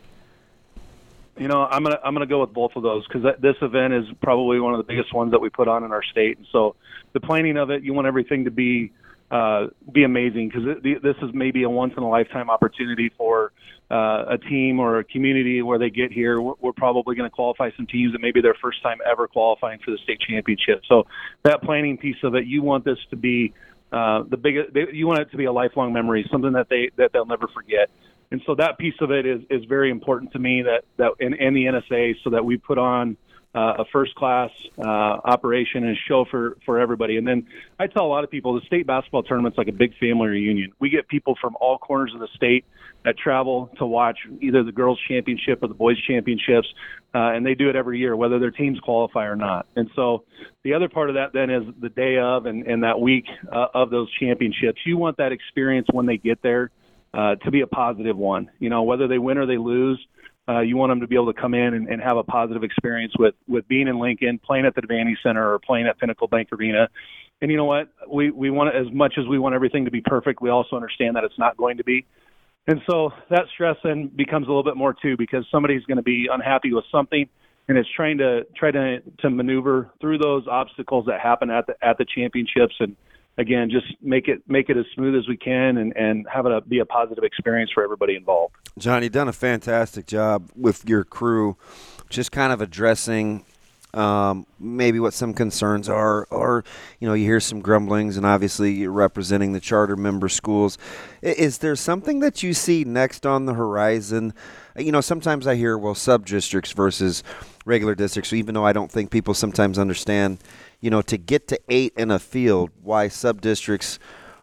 You 1.39 1.49
know, 1.49 1.67
I'm 1.71 1.83
gonna 1.83 1.99
I'm 2.05 2.13
gonna 2.15 2.27
go 2.27 2.43
with 2.43 2.53
both 2.53 2.77
of 2.77 2.83
those 2.83 3.07
because 3.07 3.35
this 3.41 3.57
event 3.63 3.95
is 3.95 4.05
probably 4.21 4.61
one 4.61 4.75
of 4.75 4.79
the 4.79 4.85
biggest 4.85 5.15
ones 5.15 5.31
that 5.31 5.41
we 5.41 5.49
put 5.49 5.69
on 5.69 5.85
in 5.85 5.91
our 5.91 6.03
state, 6.03 6.37
and 6.37 6.47
so 6.53 6.77
the 7.13 7.21
planning 7.21 7.57
of 7.57 7.71
it, 7.71 7.83
you 7.83 7.95
want 7.95 8.07
everything 8.07 8.45
to 8.45 8.51
be 8.51 8.93
uh, 9.31 9.67
be 9.93 10.05
amazing 10.05 10.49
because 10.49 10.83
this 10.83 11.17
is 11.23 11.31
maybe 11.33 11.63
a 11.63 11.71
once 11.71 11.95
in 11.97 12.03
a 12.03 12.09
lifetime 12.09 12.51
opportunity 12.51 13.11
for 13.17 13.53
uh, 13.91 14.25
a 14.31 14.39
team 14.39 14.81
or 14.81 14.99
a 14.99 15.05
community 15.05 15.63
where 15.63 15.79
they 15.79 15.91
get 15.91 16.13
here. 16.13 16.41
We're, 16.41 16.55
we're 16.61 16.73
probably 16.73 17.15
going 17.17 17.29
to 17.29 17.35
qualify 17.35 17.71
some 17.77 17.87
teams 17.87 18.13
that 18.13 18.21
maybe 18.21 18.41
their 18.41 18.57
first 18.61 18.83
time 18.83 18.99
ever 19.09 19.29
qualifying 19.29 19.79
for 19.85 19.93
the 19.93 19.99
state 19.99 20.21
championship. 20.21 20.83
So 20.89 21.05
that 21.45 21.63
planning 21.63 21.97
piece 21.97 22.17
of 22.23 22.35
it, 22.35 22.47
you 22.47 22.63
want 22.63 22.85
this 22.85 22.99
to 23.11 23.17
be 23.17 23.53
uh, 23.93 24.25
the 24.29 24.37
biggest. 24.37 24.71
You 24.93 25.07
want 25.07 25.21
it 25.21 25.31
to 25.33 25.37
be 25.37 25.47
a 25.47 25.53
lifelong 25.53 25.93
memory, 25.93 26.29
something 26.31 26.53
that 26.53 26.69
they 26.69 26.91
that 26.97 27.13
they'll 27.13 27.27
never 27.27 27.49
forget. 27.49 27.91
And 28.33 28.41
so 28.47 28.55
that 28.57 28.79
piece 28.79 28.95
of 29.01 29.11
it 29.11 29.27
is 29.27 29.43
is 29.51 29.65
very 29.65 29.91
important 29.91 30.33
to 30.33 30.39
me 30.39 30.63
that 30.63 30.85
that 30.97 31.13
in, 31.19 31.35
in 31.35 31.55
the 31.55 31.65
NSA, 31.65 32.15
so 32.23 32.31
that 32.31 32.45
we 32.45 32.57
put 32.57 32.79
on 32.79 33.17
uh, 33.55 33.75
a 33.79 33.85
first 33.93 34.15
class 34.15 34.51
uh, 34.79 34.89
operation 34.89 35.85
and 35.85 35.97
show 36.09 36.25
for, 36.31 36.57
for 36.65 36.79
everybody. 36.79 37.17
And 37.17 37.27
then 37.27 37.47
I 37.79 37.89
tell 37.89 38.05
a 38.05 38.09
lot 38.09 38.23
of 38.23 38.31
people 38.31 38.55
the 38.55 38.67
state 38.67 38.87
basketball 38.87 39.25
tournament's 39.25 39.59
like 39.59 39.69
a 39.69 39.73
big 39.73 39.97
family 39.99 40.29
reunion. 40.29 40.73
We 40.79 40.89
get 40.89 41.09
people 41.09 41.37
from 41.41 41.57
all 41.61 41.79
corners 41.79 42.13
of 42.15 42.21
the 42.21 42.29
state 42.35 42.65
that 43.05 43.19
travel 43.19 43.71
to 43.79 43.87
watch 43.87 44.19
either 44.41 44.63
the 44.63 44.73
girls' 44.73 45.01
championship 45.09 45.63
or 45.63 45.69
the 45.69 45.75
boys' 45.75 46.01
championships, 46.07 46.69
uh, 47.15 47.33
and 47.33 47.45
they 47.45 47.55
do 47.55 47.69
it 47.69 47.77
every 47.77 47.99
year, 47.99 48.15
whether 48.15 48.39
their 48.39 48.51
teams 48.51 48.79
qualify 48.81 49.25
or 49.27 49.37
not. 49.37 49.67
And 49.75 49.91
so 49.97 50.25
the 50.63 50.75
other 50.75 50.89
part 50.89 51.09
of 51.09 51.15
that 51.15 51.33
then 51.33 51.51
is 51.51 51.63
the 51.81 51.89
day 51.89 52.19
of 52.19 52.47
and, 52.47 52.67
and 52.67 52.85
that 52.85 53.01
week 53.01 53.25
uh, 53.51 53.67
of 53.75 53.91
those 53.91 54.09
championships. 54.21 54.81
You 54.85 54.97
want 54.97 55.17
that 55.17 55.33
experience 55.33 55.89
when 55.91 56.07
they 56.07 56.19
get 56.19 56.43
there 56.43 56.71
uh, 57.15 57.37
to 57.37 57.51
be 57.51 57.63
a 57.63 57.67
positive 57.67 58.17
one. 58.17 58.51
You 58.61 58.69
know, 58.69 58.83
whether 58.83 59.09
they 59.09 59.19
win 59.19 59.39
or 59.39 59.47
they 59.47 59.59
lose 59.59 59.99
uh, 59.99 60.20
Uh, 60.51 60.61
you 60.61 60.77
want 60.77 60.91
them 60.91 61.01
to 61.01 61.07
be 61.07 61.15
able 61.15 61.33
to 61.33 61.41
come 61.41 61.55
in 61.55 61.75
and, 61.75 61.89
and 61.89 62.03
have 62.03 62.17
a 62.17 62.25
positive 62.25 62.65
experience 62.65 63.13
with 63.19 63.35
with 63.47 63.69
being 63.69 63.87
in 63.87 64.01
Lincoln, 64.01 64.41
playing 64.45 64.67
at 64.67 64.75
the 64.75 64.83
Devaney 64.83 65.15
Center, 65.23 65.53
or 65.53 65.59
playing 65.61 65.87
at 65.87 65.99
Pinnacle 66.01 66.27
Bank 66.27 66.49
Arena. 66.53 66.89
And 67.41 67.51
you 67.53 67.57
know 67.57 67.67
what? 67.67 67.89
We 68.09 68.31
we 68.31 68.51
want 68.51 68.75
as 68.75 68.93
much 68.93 69.15
as 69.17 69.27
we 69.27 69.39
want 69.39 69.55
everything 69.55 69.85
to 69.85 69.91
be 69.91 70.01
perfect. 70.01 70.43
We 70.43 70.51
also 70.51 70.75
understand 70.75 71.15
that 71.17 71.25
it's 71.25 71.39
not 71.39 71.57
going 71.57 71.77
to 71.77 71.85
be. 71.85 72.05
And 72.67 72.81
so 72.89 73.11
that 73.31 73.45
stress 73.55 73.77
then 73.85 74.11
becomes 74.15 74.47
a 74.47 74.51
little 74.51 74.65
bit 74.65 74.77
more 74.77 74.95
too, 74.95 75.17
because 75.17 75.47
somebody's 75.53 75.85
going 75.85 75.97
to 75.97 76.03
be 76.03 76.29
unhappy 76.31 76.73
with 76.73 76.85
something, 76.91 77.29
and 77.69 77.79
it's 77.79 77.89
trying 77.95 78.19
to 78.19 78.45
try 78.57 78.71
to 78.73 79.01
to 79.21 79.31
maneuver 79.31 79.91
through 80.01 80.19
those 80.19 80.47
obstacles 80.49 81.07
that 81.07 81.21
happen 81.21 81.51
at 81.51 81.67
the 81.69 81.75
at 81.83 81.97
the 81.97 82.05
championships 82.05 82.75
and 82.81 82.97
again, 83.41 83.71
just 83.71 83.87
make 84.03 84.29
it 84.29 84.43
make 84.47 84.69
it 84.69 84.77
as 84.77 84.85
smooth 84.95 85.17
as 85.17 85.27
we 85.27 85.37
can 85.37 85.79
and, 85.79 85.97
and 85.97 86.27
have 86.33 86.47
it 86.47 86.53
a, 86.53 86.61
be 86.61 86.79
a 86.79 86.85
positive 86.85 87.25
experience 87.25 87.71
for 87.73 87.83
everybody 87.83 88.15
involved. 88.15 88.55
John, 88.79 89.03
you've 89.03 89.13
done 89.13 89.29
a 89.29 89.33
fantastic 89.33 90.07
job 90.07 90.51
with 90.55 90.89
your 90.89 91.05
crew, 91.05 91.57
just 92.11 92.31
kind 92.31 92.53
of 92.53 92.61
addressing 92.61 93.45
um, 93.95 94.47
maybe 94.61 95.01
what 95.01 95.15
some 95.15 95.35
concerns 95.35 95.89
are, 95.89 96.27
or 96.31 96.65
you 97.01 97.09
know, 97.09 97.15
you 97.15 97.25
hear 97.25 97.41
some 97.41 97.61
grumblings, 97.61 98.17
and 98.17 98.25
obviously 98.25 98.73
you're 98.73 98.93
representing 98.93 99.53
the 99.53 99.61
charter 99.61 99.97
member 99.97 100.29
schools. 100.29 100.79
Is 101.23 101.59
there 101.59 101.75
something 101.75 102.21
that 102.21 102.43
you 102.43 102.55
see 102.55 102.85
next 102.85 103.27
on 103.27 103.47
the 103.47 103.55
horizon? 103.55 104.33
You 104.77 104.93
know, 104.93 105.01
sometimes 105.01 105.47
I 105.47 105.57
hear 105.57 105.77
well, 105.77 105.95
sub 105.95 106.27
districts 106.27 106.73
versus 106.73 107.25
regular 107.65 107.95
districts. 107.95 108.33
Even 108.33 108.55
though 108.55 108.67
I 108.67 108.73
don't 108.73 108.93
think 108.93 109.11
people 109.11 109.35
sometimes 109.35 109.79
understand 109.79 110.39
you 110.81 110.91
know, 110.91 111.03
to 111.03 111.17
get 111.17 111.49
to 111.49 111.61
eight 111.69 111.93
in 111.97 112.11
a 112.11 112.19
field, 112.19 112.71
why 112.83 113.09
sub 113.09 113.41
districts 113.41 113.99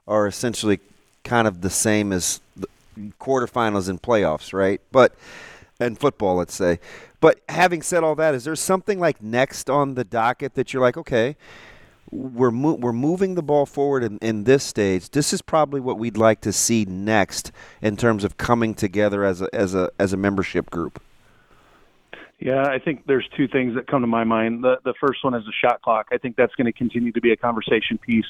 are 0.07 0.27
essentially 0.27 0.79
kind 1.23 1.47
of 1.47 1.61
the 1.61 1.69
same 1.69 2.11
as 2.11 2.39
quarterfinals 3.19 3.89
and 3.89 4.01
playoffs, 4.01 4.53
right? 4.53 4.81
But 4.91 5.15
and 5.79 5.97
football, 5.97 6.35
let's 6.35 6.55
say. 6.55 6.79
But 7.19 7.41
having 7.49 7.81
said 7.81 8.03
all 8.03 8.15
that, 8.15 8.35
is 8.35 8.43
there 8.43 8.55
something 8.55 8.99
like 8.99 9.21
next 9.21 9.69
on 9.69 9.95
the 9.95 10.03
docket 10.03 10.55
that 10.55 10.73
you're 10.73 10.81
like, 10.81 10.97
okay, 10.97 11.35
we're 12.11 12.51
mo- 12.51 12.75
we're 12.75 12.93
moving 12.93 13.35
the 13.35 13.43
ball 13.43 13.65
forward 13.65 14.03
in, 14.03 14.17
in 14.19 14.43
this 14.45 14.63
stage. 14.63 15.09
This 15.09 15.33
is 15.33 15.41
probably 15.41 15.81
what 15.81 15.97
we'd 15.97 16.17
like 16.17 16.41
to 16.41 16.53
see 16.53 16.85
next 16.85 17.51
in 17.81 17.97
terms 17.97 18.23
of 18.23 18.37
coming 18.37 18.73
together 18.73 19.23
as 19.25 19.41
a 19.41 19.53
as 19.53 19.75
a 19.75 19.89
as 19.99 20.13
a 20.13 20.17
membership 20.17 20.69
group. 20.69 21.01
Yeah, 22.39 22.61
I 22.61 22.77
think 22.79 23.05
there's 23.07 23.27
two 23.35 23.47
things 23.47 23.75
that 23.75 23.87
come 23.87 24.01
to 24.01 24.07
my 24.07 24.23
mind. 24.23 24.63
The 24.63 24.75
the 24.83 24.93
first 25.01 25.23
one 25.23 25.33
is 25.33 25.43
the 25.45 25.53
shot 25.63 25.81
clock. 25.81 26.07
I 26.11 26.17
think 26.17 26.35
that's 26.35 26.53
going 26.55 26.65
to 26.65 26.73
continue 26.73 27.11
to 27.11 27.21
be 27.21 27.31
a 27.31 27.37
conversation 27.37 27.97
piece. 27.97 28.25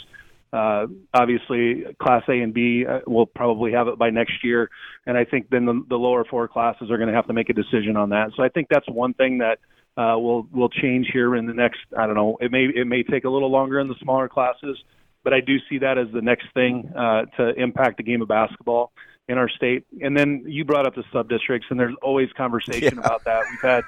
Uh, 0.54 0.88
obviously, 1.14 1.84
Class 2.02 2.24
A 2.30 2.40
and 2.40 2.54
B 2.54 2.86
uh, 2.86 3.00
will 3.06 3.26
probably 3.26 3.74
have 3.74 3.90
it 3.90 4.00
by 4.00 4.10
next 4.10 4.46
year, 4.46 4.70
and 5.06 5.18
I 5.18 5.26
think 5.26 5.50
then 5.50 5.66
the, 5.66 5.84
the 5.90 5.98
lower 5.98 6.24
four 6.24 6.48
classes 6.48 6.90
are 6.90 6.98
going 6.98 7.10
to 7.10 7.16
have 7.16 7.28
to 7.28 7.34
make 7.34 7.50
a 7.50 7.54
decision 7.54 7.98
on 7.98 8.10
that. 8.12 8.32
So 8.38 8.44
I 8.44 8.50
think 8.50 8.68
that's 8.70 8.88
one 8.88 9.14
thing 9.14 9.40
that 9.40 9.60
uh, 9.98 10.18
will 10.18 10.48
will 10.54 10.70
change 10.70 11.08
here 11.12 11.36
in 11.36 11.46
the 11.46 11.54
next. 11.54 11.80
I 11.98 12.06
don't 12.06 12.16
know. 12.16 12.38
It 12.40 12.50
may 12.50 12.68
it 12.74 12.88
may 12.88 13.04
take 13.04 13.26
a 13.26 13.30
little 13.30 13.52
longer 13.52 13.78
in 13.82 13.90
the 13.90 13.96
smaller 14.02 14.30
classes, 14.30 14.78
but 15.26 15.34
I 15.34 15.42
do 15.42 15.58
see 15.70 15.80
that 15.80 15.98
as 15.98 16.08
the 16.14 16.22
next 16.22 16.46
thing 16.54 16.90
uh, 16.96 17.26
to 17.38 17.54
impact 17.62 17.98
the 17.98 18.04
game 18.04 18.22
of 18.22 18.30
basketball 18.30 18.94
in 19.28 19.38
our 19.38 19.50
state. 19.50 19.86
And 20.02 20.16
then 20.16 20.44
you 20.48 20.64
brought 20.66 20.86
up 20.86 20.96
the 20.96 21.04
sub 21.12 21.30
districts, 21.30 21.68
and 21.70 21.80
there's 21.80 21.96
always 22.02 22.32
conversation 22.34 22.96
yeah. 22.96 23.00
about 23.00 23.24
that. 23.26 23.44
We've 23.50 23.62
had 23.62 23.84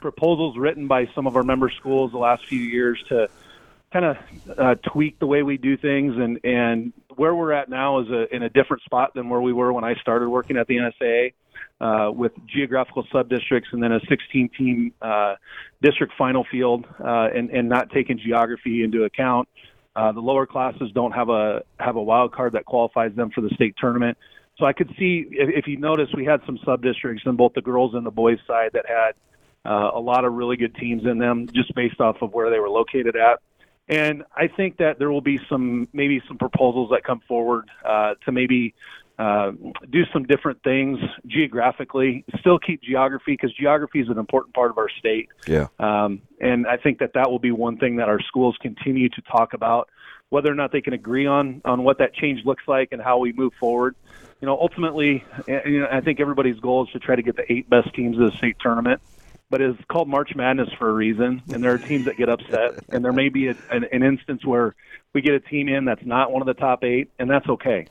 proposals 0.00 0.56
written 0.56 0.86
by 0.86 1.08
some 1.14 1.26
of 1.26 1.36
our 1.36 1.42
member 1.42 1.70
schools 1.70 2.12
the 2.12 2.18
last 2.18 2.46
few 2.46 2.60
years 2.60 3.02
to 3.08 3.28
kind 3.92 4.04
of 4.04 4.16
uh, 4.58 4.74
tweak 4.90 5.18
the 5.18 5.26
way 5.26 5.42
we 5.42 5.56
do 5.56 5.76
things, 5.76 6.14
and 6.16 6.40
and 6.44 6.92
where 7.16 7.34
we're 7.34 7.52
at 7.52 7.68
now 7.68 8.00
is 8.00 8.08
a, 8.08 8.34
in 8.34 8.42
a 8.42 8.48
different 8.48 8.82
spot 8.84 9.12
than 9.14 9.28
where 9.28 9.40
we 9.40 9.52
were 9.52 9.72
when 9.72 9.84
I 9.84 9.94
started 9.96 10.28
working 10.28 10.56
at 10.56 10.66
the 10.66 10.76
NSAA. 10.76 11.32
Uh, 11.80 12.12
with 12.12 12.30
geographical 12.46 13.04
sub 13.10 13.28
districts 13.28 13.68
and 13.72 13.82
then 13.82 13.90
a 13.90 13.98
16 14.08 14.50
team 14.56 14.92
uh, 15.02 15.34
district 15.82 16.12
final 16.16 16.46
field 16.48 16.86
uh, 17.04 17.28
and, 17.34 17.50
and 17.50 17.68
not 17.68 17.90
taking 17.90 18.16
geography 18.18 18.84
into 18.84 19.02
account. 19.02 19.48
Uh, 19.96 20.12
the 20.12 20.20
lower 20.20 20.46
classes 20.46 20.92
don't 20.94 21.10
have 21.10 21.28
a 21.28 21.62
have 21.80 21.96
a 21.96 22.02
wild 22.02 22.32
card 22.32 22.52
that 22.52 22.64
qualifies 22.64 23.12
them 23.16 23.30
for 23.30 23.40
the 23.40 23.50
state 23.50 23.74
tournament. 23.78 24.16
So 24.58 24.66
I 24.66 24.72
could 24.72 24.88
see, 24.98 25.26
if, 25.30 25.48
if 25.64 25.66
you 25.66 25.78
notice, 25.78 26.08
we 26.14 26.24
had 26.24 26.40
some 26.46 26.58
sub 26.64 26.82
districts 26.82 27.24
in 27.26 27.36
both 27.36 27.54
the 27.54 27.62
girls 27.62 27.94
and 27.94 28.04
the 28.04 28.10
boys 28.10 28.38
side 28.46 28.70
that 28.74 28.84
had 28.86 29.12
uh, 29.64 29.90
a 29.94 30.00
lot 30.00 30.24
of 30.24 30.32
really 30.34 30.56
good 30.56 30.74
teams 30.74 31.04
in 31.04 31.18
them, 31.18 31.48
just 31.52 31.74
based 31.74 32.00
off 32.00 32.16
of 32.20 32.32
where 32.32 32.50
they 32.50 32.58
were 32.58 32.68
located 32.68 33.16
at. 33.16 33.40
And 33.88 34.24
I 34.36 34.48
think 34.48 34.78
that 34.78 34.98
there 34.98 35.10
will 35.10 35.20
be 35.20 35.40
some 35.48 35.88
maybe 35.92 36.22
some 36.28 36.38
proposals 36.38 36.90
that 36.90 37.02
come 37.04 37.20
forward 37.26 37.68
uh, 37.84 38.14
to 38.24 38.32
maybe 38.32 38.74
uh, 39.22 39.52
do 39.90 40.02
some 40.12 40.24
different 40.24 40.62
things 40.62 40.98
geographically. 41.26 42.24
Still 42.40 42.58
keep 42.58 42.82
geography 42.82 43.32
because 43.32 43.52
geography 43.54 44.00
is 44.00 44.08
an 44.08 44.18
important 44.18 44.54
part 44.54 44.70
of 44.70 44.78
our 44.78 44.88
state. 44.98 45.28
Yeah. 45.46 45.68
Um, 45.78 46.22
and 46.40 46.66
I 46.66 46.76
think 46.76 46.98
that 46.98 47.12
that 47.14 47.30
will 47.30 47.38
be 47.38 47.52
one 47.52 47.76
thing 47.76 47.96
that 47.96 48.08
our 48.08 48.20
schools 48.20 48.56
continue 48.60 49.08
to 49.10 49.22
talk 49.22 49.52
about, 49.54 49.88
whether 50.30 50.50
or 50.50 50.54
not 50.54 50.72
they 50.72 50.80
can 50.80 50.92
agree 50.92 51.26
on 51.26 51.62
on 51.64 51.84
what 51.84 51.98
that 51.98 52.14
change 52.14 52.44
looks 52.44 52.64
like 52.66 52.88
and 52.92 53.00
how 53.00 53.18
we 53.18 53.32
move 53.32 53.52
forward 53.60 53.94
you 54.42 54.46
know, 54.46 54.58
ultimately, 54.60 55.24
you 55.46 55.80
know, 55.80 55.88
I 55.90 56.00
think 56.00 56.18
everybody's 56.18 56.58
goal 56.58 56.84
is 56.84 56.90
to 56.94 56.98
try 56.98 57.14
to 57.14 57.22
get 57.22 57.36
the 57.36 57.50
eight 57.50 57.70
best 57.70 57.94
teams 57.94 58.18
of 58.18 58.32
the 58.32 58.36
state 58.36 58.56
tournament. 58.60 59.00
But 59.50 59.60
it's 59.60 59.78
called 59.88 60.08
March 60.08 60.34
Madness 60.34 60.70
for 60.78 60.88
a 60.88 60.92
reason, 60.92 61.42
and 61.52 61.62
there 61.62 61.74
are 61.74 61.78
teams 61.78 62.06
that 62.06 62.16
get 62.16 62.28
upset, 62.28 62.84
and 62.88 63.04
there 63.04 63.12
may 63.12 63.28
be 63.28 63.48
a, 63.48 63.56
an, 63.70 63.84
an 63.92 64.02
instance 64.02 64.44
where 64.44 64.74
we 65.12 65.20
get 65.20 65.34
a 65.34 65.40
team 65.40 65.68
in 65.68 65.84
that's 65.84 66.04
not 66.04 66.32
one 66.32 66.42
of 66.42 66.46
the 66.46 66.54
top 66.54 66.82
eight, 66.84 67.10
and 67.18 67.30
that's 67.30 67.46
okay. 67.46 67.86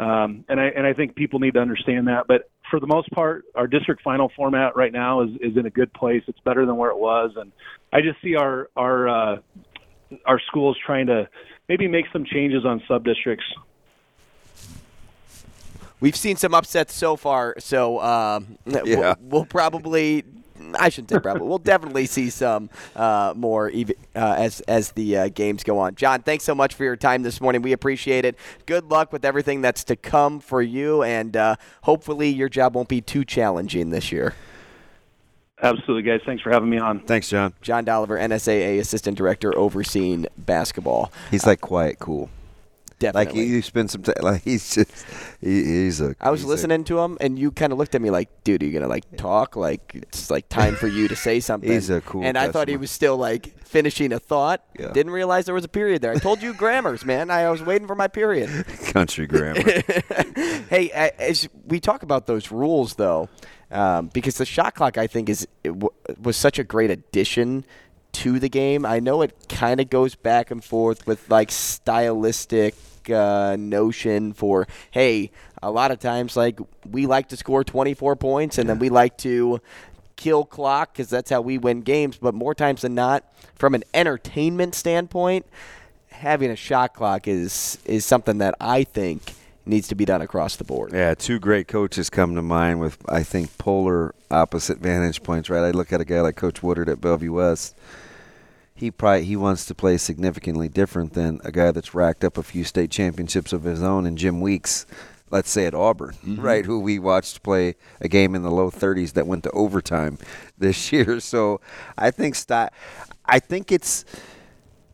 Um, 0.00 0.44
and 0.48 0.58
I 0.58 0.66
and 0.68 0.86
I 0.86 0.94
think 0.94 1.14
people 1.14 1.40
need 1.40 1.54
to 1.54 1.60
understand 1.60 2.08
that. 2.08 2.26
But 2.26 2.48
for 2.70 2.80
the 2.80 2.86
most 2.86 3.10
part, 3.10 3.44
our 3.54 3.66
district 3.66 4.02
final 4.02 4.32
format 4.34 4.74
right 4.74 4.92
now 4.92 5.22
is 5.22 5.30
is 5.40 5.56
in 5.56 5.66
a 5.66 5.70
good 5.70 5.92
place. 5.92 6.22
It's 6.26 6.40
better 6.40 6.64
than 6.64 6.76
where 6.76 6.90
it 6.90 6.98
was, 6.98 7.32
and 7.36 7.52
I 7.92 8.00
just 8.00 8.20
see 8.22 8.34
our 8.34 8.68
our 8.76 9.08
uh, 9.08 9.36
our 10.24 10.40
schools 10.46 10.78
trying 10.84 11.06
to 11.08 11.28
maybe 11.68 11.86
make 11.86 12.06
some 12.12 12.24
changes 12.24 12.64
on 12.64 12.82
sub 12.88 13.04
districts 13.04 13.44
We've 16.00 16.16
seen 16.16 16.36
some 16.36 16.54
upsets 16.54 16.94
so 16.94 17.16
far, 17.16 17.54
so 17.58 18.00
um, 18.00 18.56
yeah. 18.66 18.82
we'll, 18.84 19.16
we'll, 19.20 19.44
probably. 19.44 20.24
I 20.78 20.88
shouldn't 20.88 21.10
say 21.10 21.18
probably. 21.18 21.46
we'll 21.48 21.58
definitely 21.58 22.06
see 22.06 22.30
some 22.30 22.70
uh, 22.96 23.32
more 23.36 23.70
ev- 23.74 23.92
uh, 24.14 24.34
as 24.38 24.60
as 24.62 24.92
the 24.92 25.16
uh, 25.16 25.28
games 25.28 25.64
go 25.64 25.78
on. 25.78 25.94
John, 25.94 26.22
thanks 26.22 26.44
so 26.44 26.54
much 26.54 26.74
for 26.74 26.84
your 26.84 26.96
time 26.96 27.22
this 27.22 27.40
morning. 27.40 27.62
We 27.62 27.72
appreciate 27.72 28.24
it. 28.24 28.36
Good 28.66 28.90
luck 28.90 29.12
with 29.12 29.24
everything 29.24 29.60
that's 29.62 29.84
to 29.84 29.96
come 29.96 30.40
for 30.40 30.62
you, 30.62 31.02
and 31.02 31.36
uh, 31.36 31.56
hopefully 31.82 32.28
your 32.28 32.48
job 32.48 32.74
won't 32.74 32.88
be 32.88 33.00
too 33.00 33.24
challenging 33.24 33.90
this 33.90 34.12
year. 34.12 34.34
Absolutely, 35.62 36.02
guys. 36.10 36.20
Thanks 36.24 36.42
for 36.42 36.50
having 36.50 36.70
me 36.70 36.78
on. 36.78 37.00
Thanks, 37.00 37.28
John. 37.28 37.52
John 37.60 37.84
Dolliver, 37.84 38.18
NSAA 38.18 38.78
Assistant 38.78 39.18
Director, 39.18 39.56
overseeing 39.58 40.26
basketball. 40.38 41.12
He's 41.30 41.46
like 41.46 41.60
quiet, 41.60 41.98
cool. 41.98 42.30
Definitely. 43.00 43.40
Like 43.40 43.48
you, 43.48 43.62
spend 43.62 43.90
some 43.90 44.02
time. 44.02 44.14
Like 44.22 44.42
he's 44.42 44.74
just 44.74 44.92
he, 45.40 45.64
he's 45.64 46.00
a. 46.00 46.14
I 46.20 46.30
was 46.30 46.40
he's 46.40 46.44
a- 46.46 46.50
listening 46.52 46.84
to 46.84 46.98
him, 47.00 47.16
and 47.20 47.38
you 47.38 47.50
kind 47.50 47.72
of 47.72 47.78
looked 47.78 47.94
at 47.94 48.02
me 48.02 48.10
like, 48.10 48.28
"Dude, 48.44 48.62
are 48.62 48.66
you 48.66 48.72
gonna 48.72 48.86
like 48.88 49.16
talk? 49.16 49.56
Like 49.56 49.90
it's 49.94 50.30
like 50.30 50.48
time 50.50 50.76
for 50.76 50.86
you 50.86 51.08
to 51.08 51.16
say 51.16 51.40
something." 51.50 51.70
He's 51.72 51.88
a 51.90 52.02
cool 52.02 52.22
And 52.22 52.36
I 52.36 52.50
thought 52.52 52.68
he 52.68 52.76
was 52.76 52.90
still 52.90 53.16
like 53.16 53.58
finishing 53.66 54.12
a 54.12 54.18
thought. 54.18 54.62
Yeah. 54.78 54.92
Didn't 54.92 55.12
realize 55.12 55.46
there 55.46 55.54
was 55.54 55.64
a 55.64 55.68
period 55.68 56.02
there. 56.02 56.12
I 56.12 56.18
told 56.18 56.42
you 56.42 56.52
grammars, 56.54 57.04
man. 57.04 57.30
I 57.30 57.50
was 57.50 57.62
waiting 57.62 57.86
for 57.88 57.94
my 57.96 58.06
period. 58.06 58.50
country 58.92 59.26
grammar. 59.26 59.62
hey, 60.68 60.90
as 61.18 61.48
we 61.66 61.80
talk 61.80 62.02
about 62.02 62.26
those 62.26 62.52
rules, 62.52 62.94
though, 62.96 63.30
um, 63.70 64.08
because 64.12 64.36
the 64.36 64.44
shot 64.44 64.74
clock, 64.74 64.98
I 64.98 65.06
think, 65.06 65.28
is 65.30 65.48
it 65.64 65.70
w- 65.70 65.88
was 66.20 66.36
such 66.36 66.58
a 66.58 66.64
great 66.64 66.90
addition 66.90 67.64
to 68.12 68.38
the 68.40 68.48
game. 68.48 68.84
I 68.84 68.98
know 69.00 69.22
it 69.22 69.48
kind 69.48 69.80
of 69.80 69.88
goes 69.88 70.16
back 70.16 70.50
and 70.50 70.62
forth 70.62 71.06
with 71.06 71.30
like 71.30 71.50
stylistic 71.50 72.74
uh, 73.08 73.56
notion 73.56 74.32
for 74.32 74.66
hey, 74.90 75.30
a 75.62 75.70
lot 75.70 75.90
of 75.90 75.98
times 75.98 76.36
like 76.36 76.58
we 76.90 77.06
like 77.06 77.28
to 77.28 77.36
score 77.36 77.64
24 77.64 78.16
points 78.16 78.58
and 78.58 78.68
then 78.68 78.78
we 78.78 78.88
like 78.88 79.16
to 79.18 79.60
kill 80.16 80.44
clock 80.44 80.92
because 80.92 81.08
that's 81.08 81.30
how 81.30 81.40
we 81.40 81.58
win 81.58 81.80
games. 81.80 82.18
But 82.18 82.34
more 82.34 82.54
times 82.54 82.82
than 82.82 82.94
not, 82.94 83.24
from 83.54 83.74
an 83.74 83.84
entertainment 83.94 84.74
standpoint, 84.74 85.46
having 86.08 86.50
a 86.50 86.56
shot 86.56 86.94
clock 86.94 87.26
is 87.26 87.78
is 87.84 88.04
something 88.04 88.38
that 88.38 88.54
I 88.60 88.84
think 88.84 89.34
needs 89.66 89.88
to 89.88 89.94
be 89.94 90.04
done 90.04 90.20
across 90.20 90.56
the 90.56 90.64
board. 90.64 90.92
Yeah, 90.92 91.14
two 91.14 91.38
great 91.38 91.68
coaches 91.68 92.10
come 92.10 92.34
to 92.34 92.42
mind 92.42 92.80
with 92.80 92.98
I 93.08 93.22
think 93.22 93.56
polar 93.58 94.14
opposite 94.30 94.78
vantage 94.78 95.22
points. 95.22 95.48
Right, 95.48 95.64
I 95.64 95.70
look 95.70 95.92
at 95.92 96.00
a 96.00 96.04
guy 96.04 96.20
like 96.20 96.36
Coach 96.36 96.62
Woodard 96.62 96.88
at 96.88 97.00
Bellevue 97.00 97.32
West. 97.32 97.76
He 98.80 98.90
probably 98.90 99.26
he 99.26 99.36
wants 99.36 99.66
to 99.66 99.74
play 99.74 99.98
significantly 99.98 100.70
different 100.70 101.12
than 101.12 101.38
a 101.44 101.52
guy 101.52 101.70
that's 101.70 101.94
racked 101.94 102.24
up 102.24 102.38
a 102.38 102.42
few 102.42 102.64
state 102.64 102.90
championships 102.90 103.52
of 103.52 103.64
his 103.64 103.82
own, 103.82 104.06
and 104.06 104.16
Jim 104.16 104.40
Weeks, 104.40 104.86
let's 105.30 105.50
say 105.50 105.66
at 105.66 105.74
Auburn, 105.74 106.14
mm-hmm. 106.14 106.40
right, 106.40 106.64
who 106.64 106.80
we 106.80 106.98
watched 106.98 107.42
play 107.42 107.74
a 108.00 108.08
game 108.08 108.34
in 108.34 108.40
the 108.40 108.50
low 108.50 108.70
30s 108.70 109.12
that 109.12 109.26
went 109.26 109.44
to 109.44 109.50
overtime 109.50 110.16
this 110.58 110.92
year. 110.92 111.20
So 111.20 111.60
I 111.98 112.10
think 112.10 112.34
sti- 112.34 112.70
I 113.26 113.38
think 113.38 113.70
it's 113.70 114.06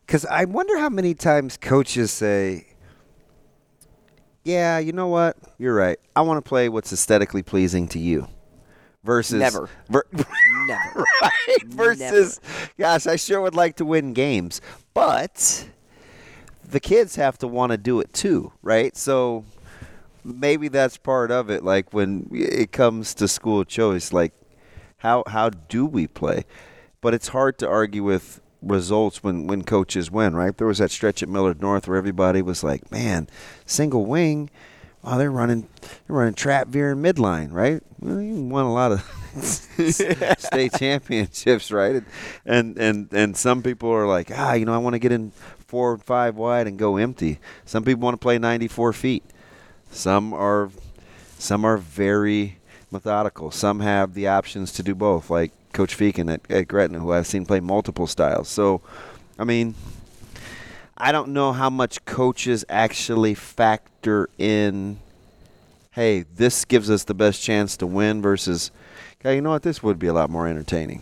because 0.05 0.25
I 0.25 0.43
wonder 0.43 0.77
how 0.77 0.89
many 0.89 1.13
times 1.13 1.55
coaches 1.55 2.11
say, 2.11 2.67
yeah, 4.43 4.79
you 4.79 4.91
know 4.91 5.07
what? 5.07 5.37
You're 5.57 5.75
right. 5.75 5.97
I 6.13 6.23
want 6.23 6.43
to 6.43 6.49
play 6.49 6.67
what's 6.67 6.91
aesthetically 6.91 7.41
pleasing 7.41 7.87
to 7.87 7.99
you. 7.99 8.27
Versus 9.03 9.39
Never. 9.39 9.69
ver- 9.89 10.05
Never. 10.67 11.05
right. 11.21 11.63
Versus, 11.67 12.41
gosh, 12.77 13.07
I 13.07 13.15
sure 13.15 13.39
would 13.41 13.55
like 13.55 13.77
to 13.77 13.85
win 13.85 14.13
games, 14.13 14.59
but 14.93 15.69
the 16.69 16.79
kids 16.79 17.15
have 17.15 17.37
to 17.39 17.47
want 17.47 17.71
to 17.71 17.77
do 17.77 17.99
it 18.01 18.11
too, 18.13 18.51
right? 18.61 18.95
So 18.97 19.45
maybe 20.25 20.67
that's 20.67 20.97
part 20.97 21.31
of 21.31 21.49
it. 21.49 21.63
Like 21.63 21.93
when 21.93 22.27
it 22.31 22.71
comes 22.73 23.13
to 23.15 23.27
school 23.27 23.63
choice, 23.63 24.11
like 24.11 24.33
how 24.97 25.23
how 25.27 25.49
do 25.51 25.85
we 25.85 26.07
play? 26.07 26.43
But 26.99 27.13
it's 27.13 27.29
hard 27.29 27.57
to 27.59 27.69
argue 27.69 28.03
with 28.03 28.41
results 28.61 29.23
when 29.23 29.47
when 29.47 29.63
coaches 29.63 30.11
win, 30.11 30.35
right? 30.35 30.57
There 30.57 30.67
was 30.67 30.79
that 30.79 30.91
stretch 30.91 31.23
at 31.23 31.29
Millard 31.29 31.61
North 31.61 31.87
where 31.87 31.97
everybody 31.97 32.41
was 32.41 32.63
like, 32.63 32.91
"Man, 32.91 33.27
single 33.65 34.05
wing." 34.05 34.49
Oh, 35.09 35.17
they're 35.17 35.31
running, 35.31 35.69
they're 35.81 36.17
running 36.17 36.33
trap 36.33 36.67
veer 36.67 36.93
midline, 36.93 37.53
right? 37.53 37.81
Well, 37.99 38.19
you 38.19 38.43
won 38.43 38.65
a 38.65 38.73
lot 38.73 38.91
of 38.91 39.01
state 40.37 40.73
championships, 40.73 41.71
right? 41.71 42.03
And, 42.45 42.77
and 42.77 43.07
and 43.13 43.37
some 43.37 43.63
people 43.63 43.89
are 43.89 44.05
like, 44.05 44.31
ah, 44.35 44.53
you 44.53 44.65
know, 44.65 44.73
I 44.73 44.79
want 44.79 44.95
to 44.95 44.99
get 44.99 45.13
in 45.13 45.31
four 45.31 45.93
and 45.93 46.03
five 46.03 46.35
wide 46.35 46.67
and 46.67 46.77
go 46.77 46.97
empty. 46.97 47.39
Some 47.63 47.85
people 47.85 48.03
want 48.03 48.15
to 48.15 48.17
play 48.17 48.37
94 48.37 48.91
feet. 48.91 49.23
Some 49.91 50.33
are, 50.33 50.71
some 51.39 51.63
are 51.63 51.77
very 51.77 52.57
methodical. 52.91 53.49
Some 53.49 53.79
have 53.79 54.13
the 54.13 54.27
options 54.27 54.73
to 54.73 54.83
do 54.83 54.93
both, 54.93 55.29
like 55.29 55.53
Coach 55.71 55.97
Feakin 55.97 56.33
at, 56.33 56.51
at 56.51 56.67
Gretna, 56.67 56.99
who 56.99 57.13
I've 57.13 57.27
seen 57.27 57.45
play 57.45 57.61
multiple 57.61 58.07
styles. 58.07 58.49
So, 58.49 58.81
I 59.39 59.45
mean, 59.45 59.75
I 60.97 61.11
don't 61.11 61.29
know 61.29 61.53
how 61.53 61.69
much 61.69 62.03
coaches 62.05 62.65
actually 62.69 63.35
factor 63.35 64.29
in. 64.37 64.99
Hey, 65.97 66.25
this 66.35 66.63
gives 66.63 66.91
us 66.91 67.05
the 67.05 67.15
best 67.15 67.41
chance 67.41 67.75
to 67.77 67.87
win 67.87 68.21
versus, 68.21 68.69
okay, 69.19 69.33
you 69.33 69.41
know 69.41 69.49
what? 69.49 69.63
This 69.63 69.81
would 69.81 69.97
be 69.97 70.05
a 70.05 70.13
lot 70.13 70.29
more 70.29 70.47
entertaining. 70.47 71.01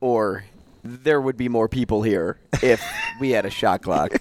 or 0.00 0.42
there 0.82 1.20
would 1.20 1.36
be 1.36 1.48
more 1.48 1.68
people 1.68 2.02
here 2.02 2.36
if 2.64 2.82
we 3.20 3.30
had 3.30 3.46
a 3.46 3.50
shot 3.50 3.82
clock. 3.82 4.16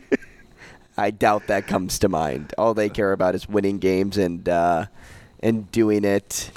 I 0.97 1.10
doubt 1.10 1.47
that 1.47 1.65
comes 1.65 1.97
to 1.99 2.10
mind. 2.10 2.54
All 2.60 2.75
they 2.75 2.89
care 2.89 3.12
about 3.12 3.34
is 3.34 3.49
winning 3.49 3.80
games 3.80 4.17
and 4.19 4.47
uh, 4.47 4.86
and 5.39 5.71
doing 5.71 6.06
it. 6.06 6.51